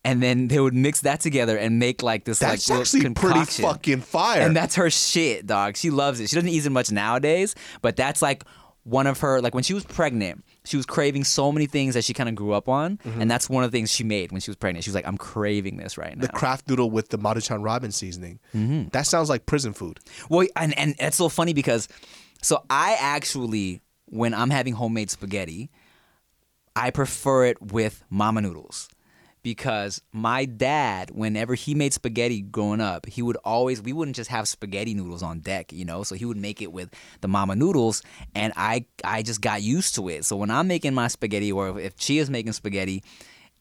[0.05, 3.45] and then they would mix that together and make like this That's like actually pretty
[3.45, 4.41] fucking fire.
[4.41, 5.77] And that's her shit, dog.
[5.77, 6.29] She loves it.
[6.31, 8.45] She doesn't eat it much nowadays, but that's like
[8.85, 12.05] one of her like when she was pregnant, she was craving so many things that
[12.05, 13.21] she kind of grew up on, Mm-hmm.
[13.23, 14.85] and that's one of the things she made when she was pregnant.
[14.85, 17.93] She was like, "I'm craving this right now." the Kraft noodle with the Maruchan ramen
[17.93, 18.39] seasoning.
[18.55, 18.89] Mm-hmm.
[18.93, 19.99] That sounds like prison food.
[20.29, 21.89] Well, and and it's so funny because
[22.43, 25.71] so I actually when I'm having homemade spaghetti,
[26.77, 28.89] I prefer it with mama noodles.
[29.49, 34.29] Because my dad, whenever he made spaghetti growing up, he would always we wouldn't just
[34.29, 36.03] have spaghetti noodles on deck, you know.
[36.03, 36.91] So he would make it with
[37.23, 38.03] the mama noodles,
[38.35, 40.27] and I I just got used to it.
[40.27, 43.03] So when I'm making my spaghetti, or if Chia's making spaghetti,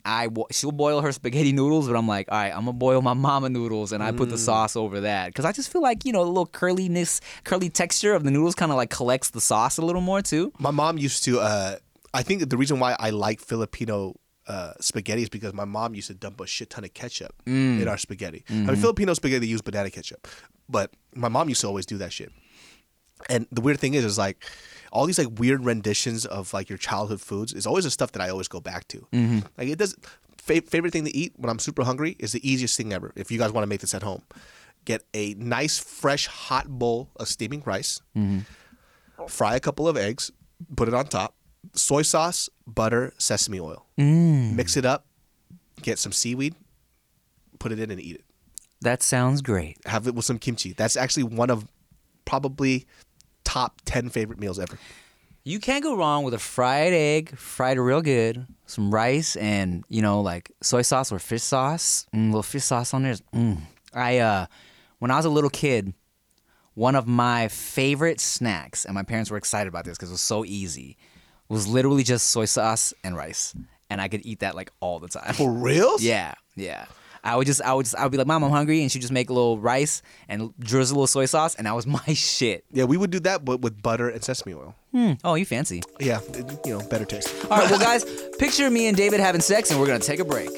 [0.04, 3.14] I she'll boil her spaghetti noodles, but I'm like, all right, I'm gonna boil my
[3.14, 6.12] mama noodles, and I put the sauce over that because I just feel like you
[6.12, 9.78] know the little curliness, curly texture of the noodles kind of like collects the sauce
[9.78, 10.52] a little more too.
[10.60, 11.40] My mom used to.
[11.40, 11.76] Uh,
[12.14, 14.16] I think the reason why I like Filipino
[14.48, 17.82] uh, spaghetti is because my mom used to dump a shit ton of ketchup Mm.
[17.82, 18.44] in our spaghetti.
[18.48, 18.66] I Mm-hmm.
[18.68, 20.28] mean, Filipino spaghetti use banana ketchup,
[20.70, 22.32] but my mom used to always do that shit.
[23.30, 24.44] And the weird thing is, is like
[24.92, 28.22] all these like weird renditions of like your childhood foods is always the stuff that
[28.22, 29.00] I always go back to.
[29.12, 29.40] Mm-hmm.
[29.58, 29.96] Like it does.
[30.38, 33.12] Fa- favorite thing to eat when I'm super hungry is the easiest thing ever.
[33.18, 34.22] If you guys want to make this at home,
[34.86, 38.02] get a nice fresh hot bowl of steaming rice.
[39.28, 40.32] Fry a couple of eggs,
[40.76, 41.34] put it on top.
[41.74, 43.86] Soy sauce, butter, sesame oil.
[43.98, 45.06] Mix it up.
[45.82, 46.56] Get some seaweed.
[47.60, 48.26] Put it in and eat it.
[48.82, 49.78] That sounds great.
[49.86, 50.74] Have it with some kimchi.
[50.74, 51.68] That's actually one of
[52.26, 52.86] probably
[53.44, 54.78] top ten favorite meals ever.
[55.44, 60.02] You can't go wrong with a fried egg, fried real good, some rice, and you
[60.02, 62.06] know like soy sauce or fish sauce.
[62.14, 63.14] Mm, little fish sauce on there.
[63.14, 63.62] is- Mm.
[63.94, 64.46] I uh,
[65.00, 65.94] when I was a little kid,
[66.76, 70.22] one of my favorite snacks, and my parents were excited about this because it was
[70.22, 70.98] so easy,
[71.50, 73.54] was literally just soy sauce and rice,
[73.90, 75.34] and I could eat that like all the time.
[75.34, 75.96] For real?
[76.00, 76.86] Yeah, yeah.
[77.24, 79.02] I would just, I would just, I would be like, "Mom, I'm hungry," and she'd
[79.02, 82.14] just make a little rice and drizzle a little soy sauce, and that was my
[82.14, 82.64] shit.
[82.72, 84.76] Yeah, we would do that, but with butter and sesame oil.
[84.92, 85.14] Hmm.
[85.24, 85.82] Oh, you fancy?
[86.00, 87.34] Yeah, it- you know, better taste.
[87.50, 88.06] All right, well, guys,
[88.38, 90.50] picture me and David having sex, and we're gonna take a break.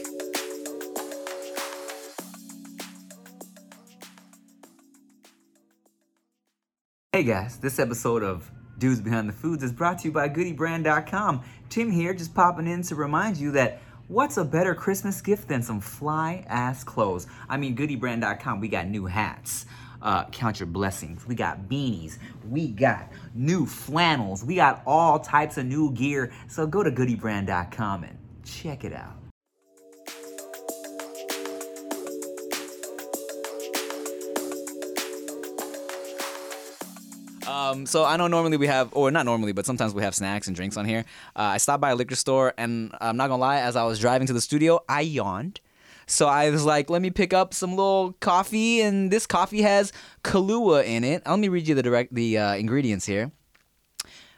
[7.12, 8.50] Hey guys, this episode of
[8.80, 11.44] Dudes Behind the Foods is brought to you by GoodyBrand.com.
[11.70, 15.62] Tim here, just popping in to remind you that what's a better Christmas gift than
[15.62, 17.28] some fly ass clothes?
[17.48, 19.66] I mean, GoodyBrand.com, we got new hats.
[20.02, 21.28] Uh, count your blessings.
[21.28, 22.18] We got beanies.
[22.50, 24.46] We got new flannels.
[24.46, 26.32] We got all types of new gear.
[26.48, 29.19] So go to GoodyBrand.com and check it out.
[37.50, 40.48] Um, so I know normally we have, or not normally, but sometimes we have snacks
[40.48, 41.04] and drinks on here.
[41.36, 44.00] Uh, I stopped by a liquor store, and I'm not gonna lie, as I was
[44.00, 45.60] driving to the studio, I yawned.
[46.06, 49.92] So I was like, let me pick up some little coffee, and this coffee has
[50.24, 51.24] Kahlua in it.
[51.26, 53.32] Let me read you the direct the uh, ingredients here.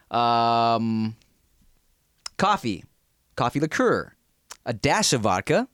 [0.10, 1.16] Um,
[2.38, 2.84] coffee,
[3.36, 4.16] coffee liqueur,
[4.66, 5.68] a dash of vodka,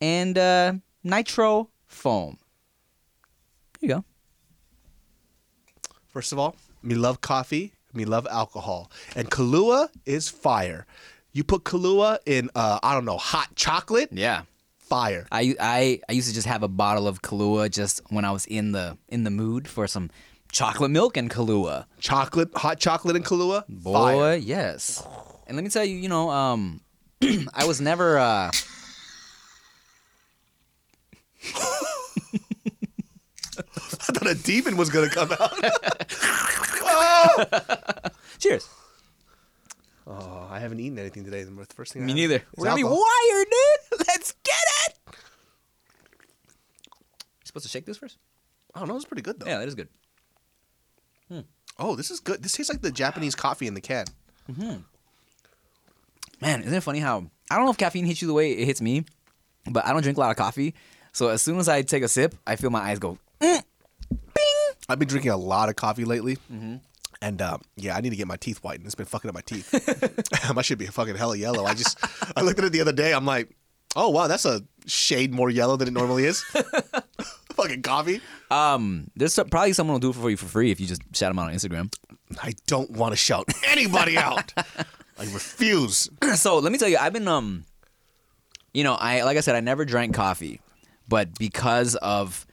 [0.00, 2.38] and uh, nitro foam.
[3.80, 4.04] There you go.
[6.12, 10.86] First of all, me love coffee, me love alcohol, and Kahlua is fire.
[11.32, 14.42] You put Kahlua in, uh, I don't know, hot chocolate, Yeah.
[14.78, 15.26] fire.
[15.32, 18.44] I, I I used to just have a bottle of Kahlua just when I was
[18.46, 20.10] in the in the mood for some
[20.52, 21.86] chocolate milk and Kahlua.
[21.98, 24.36] Chocolate, hot chocolate and Kahlua, Boy, fire.
[24.36, 25.02] yes.
[25.46, 26.82] And let me tell you, you know, um,
[27.54, 28.18] I was never.
[28.18, 28.50] Uh,
[33.76, 35.52] I thought a demon was gonna come out.
[38.38, 38.68] cheers.
[40.06, 41.44] oh, I haven't eaten anything today.
[41.44, 42.02] The first thing.
[42.02, 42.36] I Me had neither.
[42.36, 44.00] is We're gonna be wired, dude.
[44.08, 44.54] Let's get
[44.86, 44.94] it.
[45.06, 48.18] You supposed to shake this first?
[48.74, 48.96] I don't know.
[48.96, 49.46] It's pretty good though.
[49.46, 49.88] Yeah, that is good.
[51.78, 52.42] Oh, this is good.
[52.42, 54.04] This tastes like the Japanese coffee in the can.
[54.54, 54.76] Hmm.
[56.40, 58.66] man, isn't it funny how I don't know if caffeine hits you the way it
[58.66, 59.04] hits me,
[59.70, 60.74] but I don't drink a lot of coffee.
[61.12, 63.18] So as soon as I take a sip, I feel my eyes go.
[64.88, 66.36] I've been drinking a lot of coffee lately.
[66.52, 66.76] Mm-hmm.
[67.20, 68.84] And um, yeah, I need to get my teeth whitened.
[68.84, 69.72] It's been fucking up my teeth.
[70.56, 71.64] I should be fucking hella yellow.
[71.64, 71.98] I just
[72.36, 73.14] I looked at it the other day.
[73.14, 73.48] I'm like,
[73.94, 76.42] oh wow, that's a shade more yellow than it normally is.
[77.52, 78.20] fucking coffee.
[78.50, 81.02] Um, there's some, probably someone will do it for you for free if you just
[81.14, 81.94] shout them out on Instagram.
[82.42, 84.52] I don't want to shout anybody out.
[85.18, 86.08] I refuse.
[86.34, 87.64] so let me tell you, I've been um,
[88.74, 90.60] you know, I like I said, I never drank coffee,
[91.08, 92.46] but because of,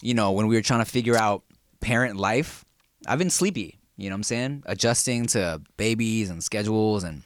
[0.00, 1.42] you know, when we were trying to figure out
[1.80, 2.64] parent life,
[3.06, 3.78] I've been sleepy.
[3.96, 4.62] You know what I'm saying?
[4.66, 7.22] Adjusting to babies and schedules and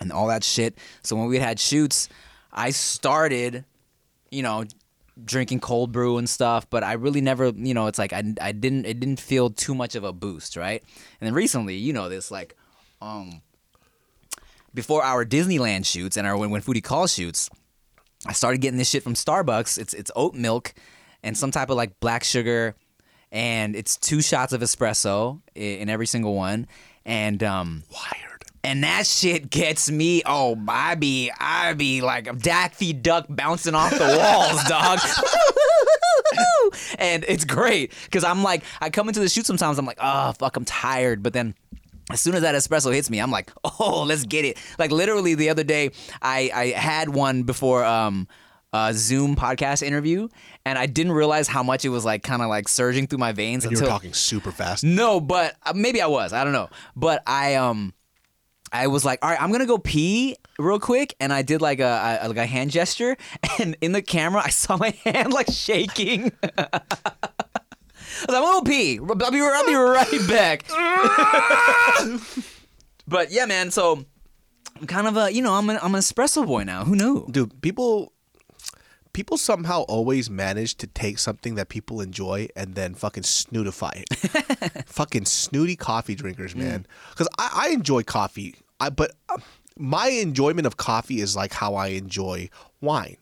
[0.00, 0.76] and all that shit.
[1.04, 2.08] So when we had shoots,
[2.52, 3.64] I started,
[4.30, 4.64] you know,
[5.24, 8.52] drinking cold brew and stuff, but I really never, you know, it's like I, I
[8.52, 10.82] didn't it didn't feel too much of a boost, right?
[11.20, 12.56] And then recently, you know, this like
[13.00, 13.42] um
[14.74, 17.48] before our Disneyland shoots and our when, when Foodie Call shoots,
[18.26, 19.78] I started getting this shit from Starbucks.
[19.78, 20.74] It's it's oat milk
[21.22, 22.74] and some type of like black sugar,
[23.30, 26.66] and it's two shots of espresso in every single one,
[27.04, 28.44] and um Wired.
[28.64, 30.22] and that shit gets me.
[30.26, 34.98] Oh, I be I be like a Daffy Duck bouncing off the walls, dog.
[36.98, 39.78] and it's great because I'm like I come into the shoot sometimes.
[39.78, 41.54] I'm like, oh fuck, I'm tired, but then.
[42.10, 44.58] As soon as that espresso hits me, I'm like, oh, let's get it.
[44.76, 48.26] Like literally the other day, I, I had one before um,
[48.72, 50.28] a Zoom podcast interview,
[50.64, 53.32] and I didn't realize how much it was like kind of like surging through my
[53.32, 54.82] veins And you until were talking super fast.
[54.84, 56.32] no, but uh, maybe I was.
[56.32, 56.68] I don't know.
[56.96, 57.92] But I um
[58.72, 61.80] I was like, all right, I'm gonna go pee real quick, and I did like
[61.80, 63.16] a, a like a hand gesture,
[63.60, 66.32] and in the camera, I saw my hand like shaking.
[66.42, 68.98] I was like, I'm gonna pee.
[68.98, 70.64] I'll be, I'll be right back.
[73.08, 73.70] but yeah, man.
[73.70, 74.04] So
[74.80, 76.84] I'm kind of a, you know, I'm an, I'm an espresso boy now.
[76.84, 77.26] Who knew?
[77.30, 78.11] Dude, people
[79.12, 84.84] people somehow always manage to take something that people enjoy and then fucking snootify it.
[84.86, 86.86] fucking snooty coffee drinkers, man.
[87.10, 89.42] Because I, I enjoy coffee, I but um,
[89.78, 92.48] my enjoyment of coffee is like how I enjoy
[92.80, 93.16] wine.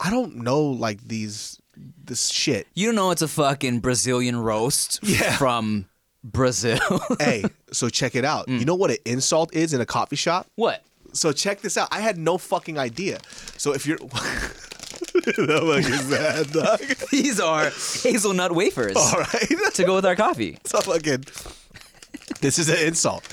[0.00, 1.60] I don't know like these
[2.04, 2.66] this shit.
[2.74, 5.36] You don't know it's a fucking Brazilian roast Yeah.
[5.36, 5.86] from
[6.22, 6.78] Brazil.
[7.20, 8.48] hey, so check it out.
[8.48, 10.46] You know what an insult is in a coffee shop?
[10.56, 10.82] what?
[11.12, 11.86] So check this out.
[11.92, 13.20] I had no fucking idea.
[13.56, 13.98] So if you're
[15.24, 16.80] the fuck is that, dog?
[17.10, 17.70] These are
[18.02, 19.74] hazelnut wafers All right.
[19.74, 20.58] to go with our coffee.
[20.66, 21.24] So fucking.
[22.40, 23.24] This is an insult.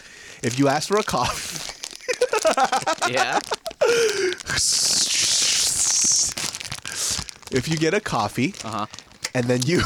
[0.43, 1.71] If you ask for a coffee,
[3.11, 3.39] Yeah.
[7.51, 8.85] if you get a coffee, Uh-huh.
[9.33, 9.81] and then you,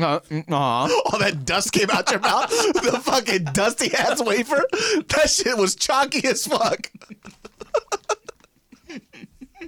[0.00, 4.64] Uh, uh all that dust came out your mouth, the fucking dusty ass wafer,
[5.08, 6.90] that shit was chalky as fuck.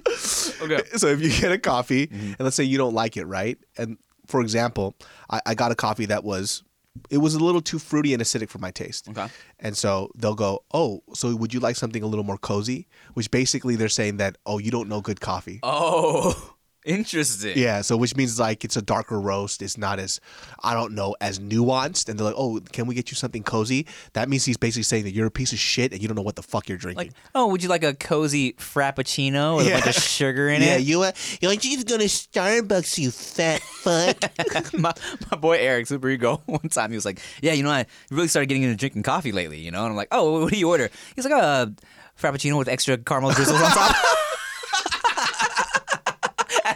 [0.07, 0.81] Okay.
[0.97, 2.25] So if you get a coffee, Mm-hmm.
[2.33, 3.57] and let's say you don't like it, right?
[3.77, 3.97] And
[4.27, 4.95] for example,
[5.29, 6.63] I, I got a coffee that was,
[7.09, 9.09] it was a little too fruity and acidic for my taste.
[9.09, 9.27] Okay.
[9.59, 12.87] And so they'll go, oh, so would you like something a little more cozy?
[13.15, 15.59] Which basically they're saying that, oh, you don't know good coffee.
[15.63, 16.52] Oh,
[16.85, 17.57] interesting.
[17.57, 19.61] Yeah, so which means like it's a darker roast.
[19.61, 20.19] It's not as,
[20.63, 22.09] I don't know, as nuanced.
[22.09, 23.87] And they're like, oh, can we get you something cozy?
[24.13, 26.23] That means he's basically saying that you're a piece of shit and you don't know
[26.23, 27.07] what the fuck you're drinking.
[27.07, 30.75] Like, oh, would you like a cozy frappuccino with a bunch of sugar in yeah,
[30.75, 30.81] it?
[30.81, 31.11] you uh,
[31.41, 34.73] you're like, you go to Starbucks, you fat fuck.
[34.73, 34.93] my,
[35.31, 38.27] my boy Eric, super ego, one time he was like, "Yeah, you know, I really
[38.27, 40.69] started getting into drinking coffee lately." You know, and I'm like, "Oh, what do you
[40.69, 41.73] order?" He's like, "A
[42.19, 43.95] frappuccino with extra caramel drizzles on top."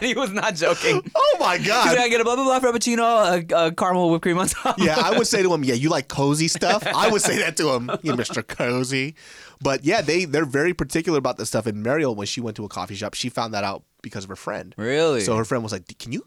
[0.00, 1.02] And he was not joking.
[1.14, 1.88] oh my He's god.
[1.88, 4.78] like, I get a blah blah blah frappuccino, a, a caramel whipped cream on top.
[4.78, 6.86] yeah, I would say to him, yeah, you like cozy stuff.
[6.86, 8.46] I would say that to him, you Mr.
[8.46, 9.14] Cozy.
[9.60, 11.66] But yeah, they they're very particular about this stuff.
[11.66, 14.30] And Mariel, when she went to a coffee shop, she found that out because of
[14.30, 14.74] her friend.
[14.78, 15.20] Really?
[15.20, 16.26] So her friend was like, "Can you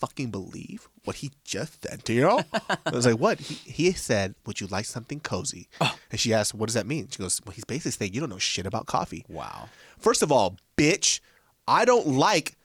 [0.00, 2.40] fucking believe what he just said to you?"
[2.86, 5.96] I was like, "What?" He, he said, "Would you like something cozy?" Oh.
[6.10, 8.30] And she asked, "What does that mean?" She goes, "Well, he's basically saying you don't
[8.30, 9.68] know shit about coffee." Wow.
[9.98, 11.20] First of all, bitch,
[11.68, 12.56] I don't like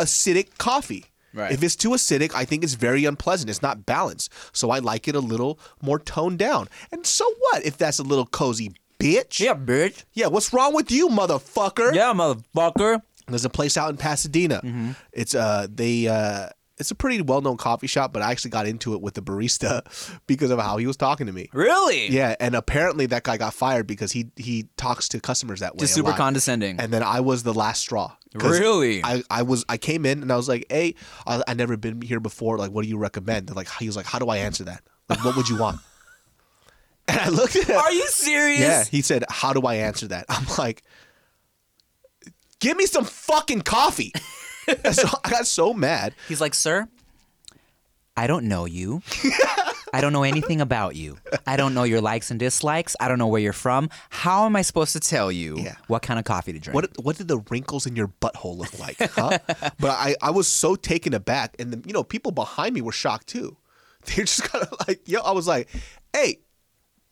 [0.00, 1.06] acidic coffee.
[1.32, 1.52] Right.
[1.52, 3.50] If it's too acidic, I think it's very unpleasant.
[3.50, 4.32] It's not balanced.
[4.52, 6.68] So I like it a little more toned down.
[6.90, 9.38] And so what if that's a little cozy, bitch?
[9.38, 10.04] Yeah, bitch.
[10.12, 11.94] Yeah, what's wrong with you, motherfucker?
[11.94, 13.02] Yeah, motherfucker.
[13.28, 14.60] There's a place out in Pasadena.
[14.64, 14.90] Mm-hmm.
[15.12, 16.48] It's uh they uh
[16.80, 19.82] it's a pretty well-known coffee shop, but I actually got into it with the barista
[20.26, 21.48] because of how he was talking to me.
[21.52, 22.08] Really?
[22.08, 25.80] Yeah, and apparently that guy got fired because he he talks to customers that way.
[25.80, 26.18] Just super lot.
[26.18, 26.80] condescending.
[26.80, 28.16] And then I was the last straw.
[28.34, 29.04] Really?
[29.04, 30.94] I, I was I came in and I was like, hey,
[31.26, 32.58] I, I never been here before.
[32.58, 33.48] Like, what do you recommend?
[33.48, 34.82] They're like he was like, how do I answer that?
[35.08, 35.80] Like, what would you want?
[37.08, 37.76] And I looked at him.
[37.76, 38.60] Are you serious?
[38.60, 40.84] Yeah, he said, "How do I answer that?" I'm like,
[42.60, 44.12] "Give me some fucking coffee."
[44.92, 46.14] So I got so mad.
[46.28, 46.88] He's like, sir,
[48.16, 49.02] I don't know you.
[49.92, 51.18] I don't know anything about you.
[51.48, 52.94] I don't know your likes and dislikes.
[53.00, 53.90] I don't know where you're from.
[54.10, 55.74] How am I supposed to tell you Yeah.
[55.88, 56.74] what kind of coffee to drink?
[56.76, 58.98] What what did the wrinkles in your butthole look like?
[59.00, 59.38] Huh?
[59.80, 62.92] but I, I was so taken aback, and the, you know people behind me were
[62.92, 63.56] shocked too.
[64.06, 65.68] They're just kind of like, yo, I was like,
[66.14, 66.38] hey,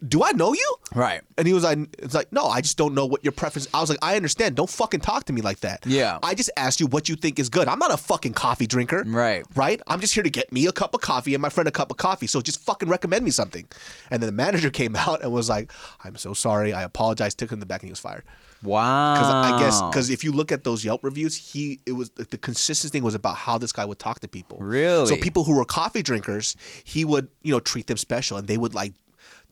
[0.07, 0.77] do I know you?
[0.95, 1.23] Right.
[1.37, 3.67] And he was like, it's like, no, I just don't know what your preference.
[3.75, 4.55] I was like, I understand.
[4.55, 5.85] Don't fucking talk to me like that.
[5.87, 6.21] Yeah.
[6.23, 7.67] I just asked you what you think is good.
[7.67, 9.03] I'm not a fucking coffee drinker.
[9.05, 9.45] Right.
[9.57, 9.81] Right.
[9.89, 11.91] I'm just here to get me a cup of coffee and my friend a cup
[11.91, 12.29] of coffee.
[12.29, 13.67] So just fucking recommend me something.
[14.11, 15.73] And then the manager came out and was like,
[16.05, 16.73] I'm so sorry.
[16.73, 17.35] I apologize.
[17.35, 18.23] Took him in the back and he was fired.
[18.63, 19.15] Wow.
[19.15, 22.39] Because I guess because if you look at those Yelp reviews, he it was the
[22.39, 24.59] consistent thing was about how this guy would talk to people.
[24.61, 25.07] Really?
[25.07, 28.59] So people who were coffee drinkers, he would you know treat them special, and they
[28.59, 28.95] would like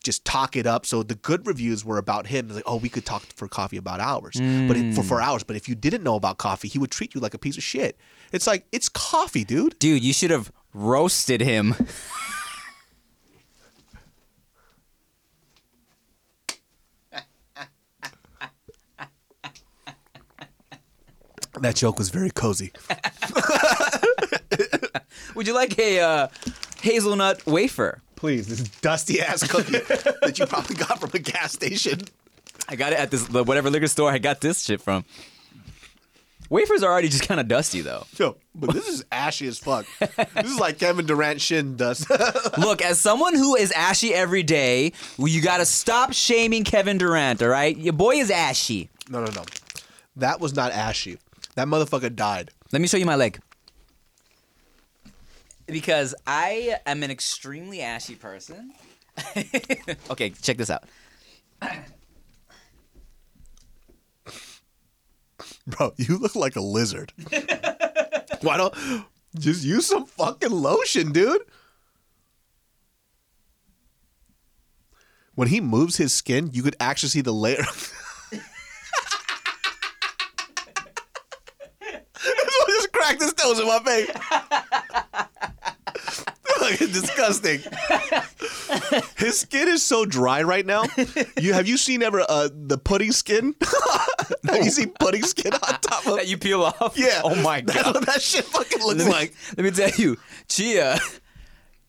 [0.06, 0.86] just talk it up.
[0.86, 2.48] So the good reviews were about him.
[2.48, 5.42] Like, oh, we could talk for coffee about hours, but it, for for hours.
[5.42, 7.62] But if you didn't know about coffee, he would treat you like a piece of
[7.62, 7.98] shit.
[8.32, 9.78] It's like it's coffee, dude.
[9.78, 11.74] Dude, you should have roasted him.
[21.60, 22.72] That joke was very cozy.
[25.34, 26.28] Would you like a uh,
[26.82, 28.02] hazelnut wafer?
[28.16, 29.72] Please, this dusty ass cookie
[30.22, 32.00] that you probably got from a gas station.
[32.68, 35.04] I got it at this whatever liquor store I got this shit from.
[36.48, 38.06] Wafers are already just kind of dusty though.
[38.16, 39.84] Yo, but this is ashy as fuck.
[40.00, 42.08] this is like Kevin Durant shin dust.
[42.58, 46.98] Look, as someone who is ashy every day, well, you got to stop shaming Kevin
[46.98, 47.42] Durant.
[47.42, 48.88] All right, your boy is ashy.
[49.10, 49.44] no, no, no.
[50.14, 51.18] That was not ashy.
[51.56, 52.50] That motherfucker died.
[52.72, 53.38] Let me show you my leg.
[55.66, 58.72] Because I am an extremely ashy person.
[60.10, 60.84] okay, check this out.
[65.66, 67.12] Bro, you look like a lizard.
[68.40, 68.74] Why don't
[69.38, 71.42] just use some fucking lotion, dude?
[75.34, 77.62] When he moves his skin, you could actually see the layer.
[82.18, 84.10] Someone just cracked his toes in my face.
[86.72, 87.60] It's disgusting.
[89.16, 90.84] His skin is so dry right now.
[91.40, 93.54] You have you seen ever uh, the pudding skin?
[94.44, 96.16] have you seen pudding skin on top of?
[96.16, 96.94] That you peel off?
[96.96, 97.20] Yeah.
[97.24, 97.94] Oh my That's god.
[97.96, 99.34] what that shit fucking looks let me, like.
[99.56, 100.16] let me tell you,
[100.48, 100.98] Chia,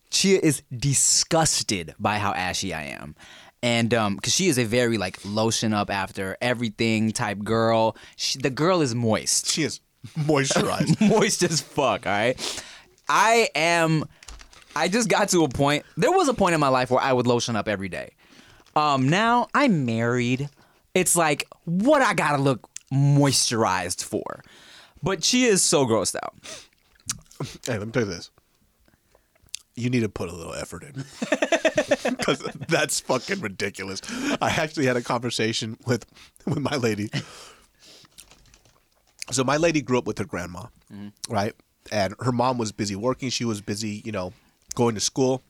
[0.09, 3.15] Chia is disgusted by how ashy I am.
[3.63, 7.95] And um, because she is a very like lotion up after everything type girl.
[8.17, 9.47] She, the girl is moist.
[9.49, 9.79] She is
[10.19, 10.99] moisturized.
[11.09, 12.63] moist as fuck, all right?
[13.09, 14.05] I am
[14.77, 15.85] I just got to a point.
[15.97, 18.11] There was a point in my life where I would lotion up every day.
[18.75, 20.49] Um now I'm married.
[20.93, 24.43] It's like what I got to look moisturized for.
[25.03, 26.33] But she is so grossed out.
[27.65, 28.31] hey, let me tell you this.
[29.75, 31.03] You need to put a little effort in.
[32.03, 34.01] Because that's fucking ridiculous.
[34.41, 36.05] I actually had a conversation with
[36.45, 37.09] with my lady.
[39.31, 40.65] So my lady grew up with her grandma,
[41.29, 41.53] right?
[41.91, 43.29] And her mom was busy working.
[43.29, 44.33] She was busy, you know,
[44.77, 45.41] going to school.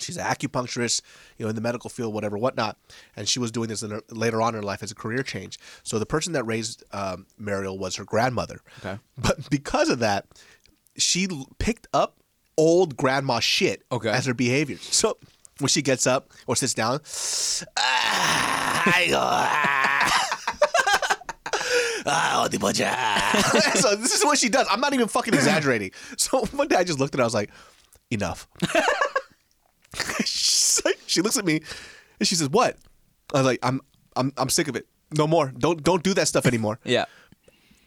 [0.00, 1.02] She's an acupuncturist,
[1.38, 2.76] you know, in the medical field, whatever, whatnot.
[3.16, 5.22] And she was doing this in her, later on in her life as a career
[5.22, 5.56] change.
[5.84, 8.58] So the person that raised um, Mariel was her grandmother.
[8.80, 8.98] Okay.
[9.16, 10.26] But because of that,
[10.96, 12.16] she l- picked up
[12.56, 14.10] old grandma shit Okay.
[14.10, 14.78] as her behavior.
[14.78, 15.16] So
[15.60, 16.98] when she gets up or sits down,
[17.78, 18.82] ah,
[19.14, 20.20] ah.
[23.80, 24.66] So this is what she does.
[24.70, 25.92] I'm not even fucking exaggerating.
[26.16, 27.22] So one day I just looked at her.
[27.22, 27.50] I was like,
[28.14, 28.48] enough.
[30.84, 31.60] Like- she looks at me
[32.18, 32.76] and she says, "What?"
[33.32, 33.80] I was like, "I'm,
[34.16, 34.86] I'm, I'm sick of it.
[35.16, 35.52] No more.
[35.56, 37.04] Don't, don't do that stuff anymore." Yeah.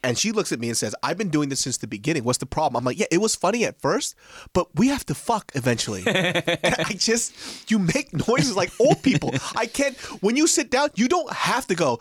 [0.03, 2.23] And she looks at me and says, I've been doing this since the beginning.
[2.23, 2.77] What's the problem?
[2.77, 4.15] I'm like, yeah, it was funny at first,
[4.53, 6.03] but we have to fuck eventually.
[6.07, 9.33] I just, you make noises like old people.
[9.55, 11.99] I can't, when you sit down, you don't have to go,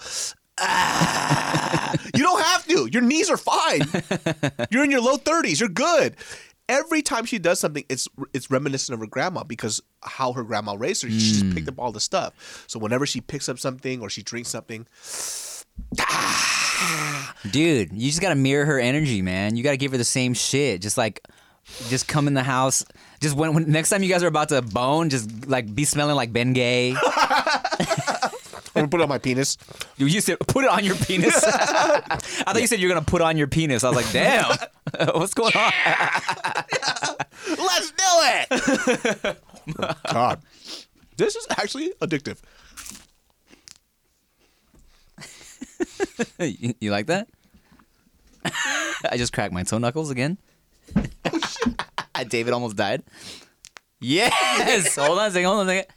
[0.60, 1.94] ah.
[2.14, 2.86] You don't have to.
[2.92, 3.80] Your knees are fine.
[4.70, 5.58] You're in your low 30s.
[5.58, 6.16] You're good.
[6.68, 10.74] Every time she does something, it's it's reminiscent of her grandma because how her grandma
[10.76, 11.10] raised her.
[11.10, 12.64] She just picked up all the stuff.
[12.66, 14.86] So whenever she picks up something or she drinks something,
[17.50, 19.56] Dude, you just gotta mirror her energy, man.
[19.56, 20.82] You gotta give her the same shit.
[20.82, 21.26] Just like,
[21.88, 22.84] just come in the house.
[23.20, 26.16] Just when, when next time you guys are about to bone, just like be smelling
[26.16, 26.94] like Bengay.
[28.76, 29.56] I'm gonna put it on my penis.
[29.96, 31.34] You used to put it on your penis.
[31.46, 33.84] I thought you said you're gonna put on your penis.
[33.84, 34.54] I was like, damn,
[35.14, 35.72] what's going on?
[37.48, 39.38] Let's do it.
[39.78, 40.42] Oh, God.
[41.16, 42.38] This is actually addictive.
[46.38, 47.28] you, you like that?
[48.44, 50.36] I just cracked my toe knuckles again.
[50.94, 52.28] Oh, shit.
[52.28, 53.02] David almost died.
[54.00, 54.96] Yes.
[54.96, 55.46] hold on a second.
[55.46, 55.95] Hold on a second.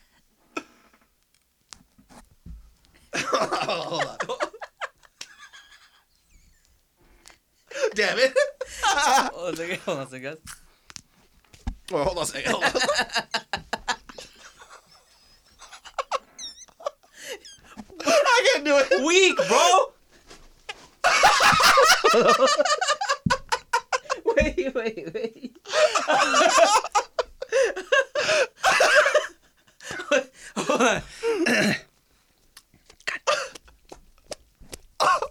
[7.96, 8.34] Damn it.
[8.84, 9.80] Hold on a second.
[9.86, 10.38] Hold on a second, guys.
[11.92, 12.52] Well, hold on a second.
[12.52, 12.72] Hold on.
[18.06, 19.06] I can't do it.
[19.06, 19.94] Weak, bro.
[24.36, 25.56] wait, wait, wait.
[30.58, 31.02] Hold on.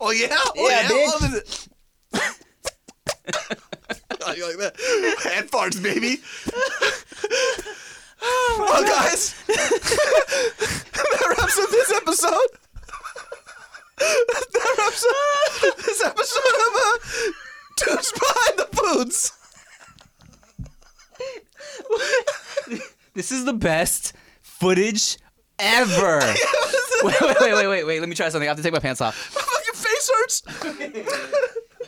[0.00, 0.36] Oh yeah.
[0.56, 1.06] Oh, Yeah, bitch.
[1.06, 1.68] What is it?
[4.26, 4.74] oh, you like that?
[5.68, 6.22] Hand farts, baby.
[8.58, 12.48] well, guys, that wraps up this episode.
[13.98, 16.98] that wraps up this episode of uh,
[17.76, 19.32] Dudes Behind the Foods.
[23.14, 24.12] This is the best
[24.42, 25.18] footage
[25.58, 26.20] ever.
[27.02, 27.98] wait, wait, wait, wait, wait, wait.
[28.00, 28.46] Let me try something.
[28.48, 29.34] I have to take my pants off.
[29.34, 30.42] My fucking face hurts.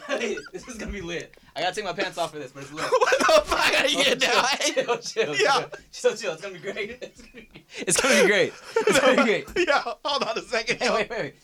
[0.06, 1.36] Hey, this is gonna be lit.
[1.60, 2.86] I gotta take my pants off for this, but it's lit.
[2.90, 4.18] What the fuck are you doing?
[4.18, 5.66] chill, chill, Yeah.
[5.92, 6.32] chill, chill, chill.
[6.32, 6.98] It's gonna be great.
[7.02, 8.52] It's gonna be, it's gonna be great.
[8.76, 9.48] It's gonna be great.
[9.68, 10.78] Yeah, hold on a second.
[10.78, 11.34] Hey, wait, wait, wait.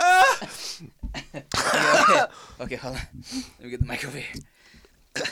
[0.00, 0.36] Ah.
[0.42, 2.24] Okay, okay.
[2.62, 3.02] okay, hold on.
[3.60, 4.42] Let me get the mic over here.
[5.16, 5.30] Okay,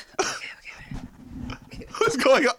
[1.67, 1.87] okay.
[1.99, 2.55] What's going on?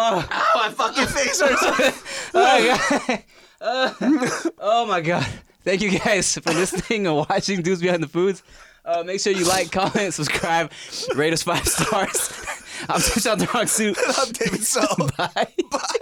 [0.00, 2.30] Oh, My fucking face hurts.
[2.34, 3.22] oh, God.
[4.60, 5.26] oh my god.
[5.64, 8.42] Thank you guys for listening and watching Dudes Behind the Foods.
[8.84, 10.70] Uh, make sure you like, comment, subscribe,
[11.14, 12.30] rate us five stars.
[12.88, 13.98] I'm Touchdown the Rock Suit.
[14.16, 14.86] I'm David So.
[15.16, 15.52] Bye.
[15.70, 15.97] Bye.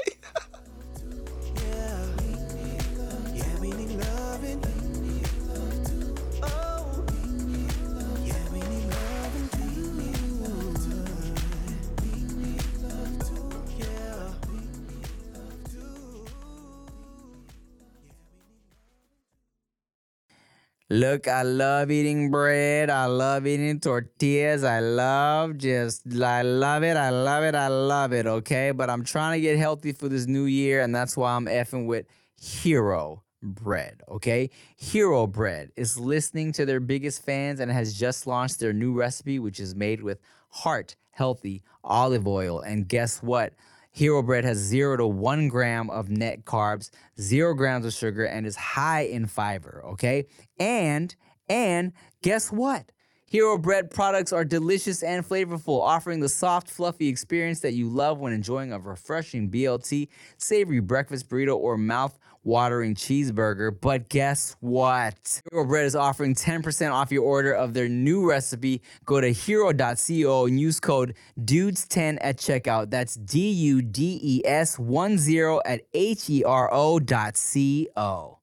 [20.89, 22.91] Look, I love eating bread.
[22.91, 24.62] I love eating tortillas.
[24.62, 26.97] I love just, I love it.
[26.97, 27.57] I love it.
[27.57, 28.26] I love it.
[28.26, 28.70] Okay.
[28.70, 30.82] But I'm trying to get healthy for this new year.
[30.82, 32.07] And that's why I'm effing with
[32.41, 34.03] Hero Bread.
[34.09, 34.49] Okay.
[34.76, 39.41] Hero Bread is listening to their biggest fans and has just launched their new recipe,
[39.41, 40.20] which is made with
[40.51, 42.61] heart healthy olive oil.
[42.61, 43.55] And guess what?
[43.97, 48.47] Hero Bread has zero to one gram of net carbs, zero grams of sugar, and
[48.47, 49.82] is high in fiber.
[49.86, 50.26] Okay,
[50.59, 51.16] and
[51.49, 52.92] and guess what?
[53.24, 58.18] Hero Bread products are delicious and flavorful, offering the soft, fluffy experience that you love
[58.18, 63.76] when enjoying a refreshing BLT, savory breakfast burrito, or mouth watering cheeseburger.
[63.78, 65.42] But guess what?
[65.51, 68.80] Hero Bread is offering 10% off your order of their new recipe.
[69.05, 72.90] Go to hero.co and use code DUDES10 at checkout.
[72.90, 78.38] That's D U D E S 10 at H E R O dot C O.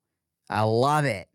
[0.50, 1.28] I love it.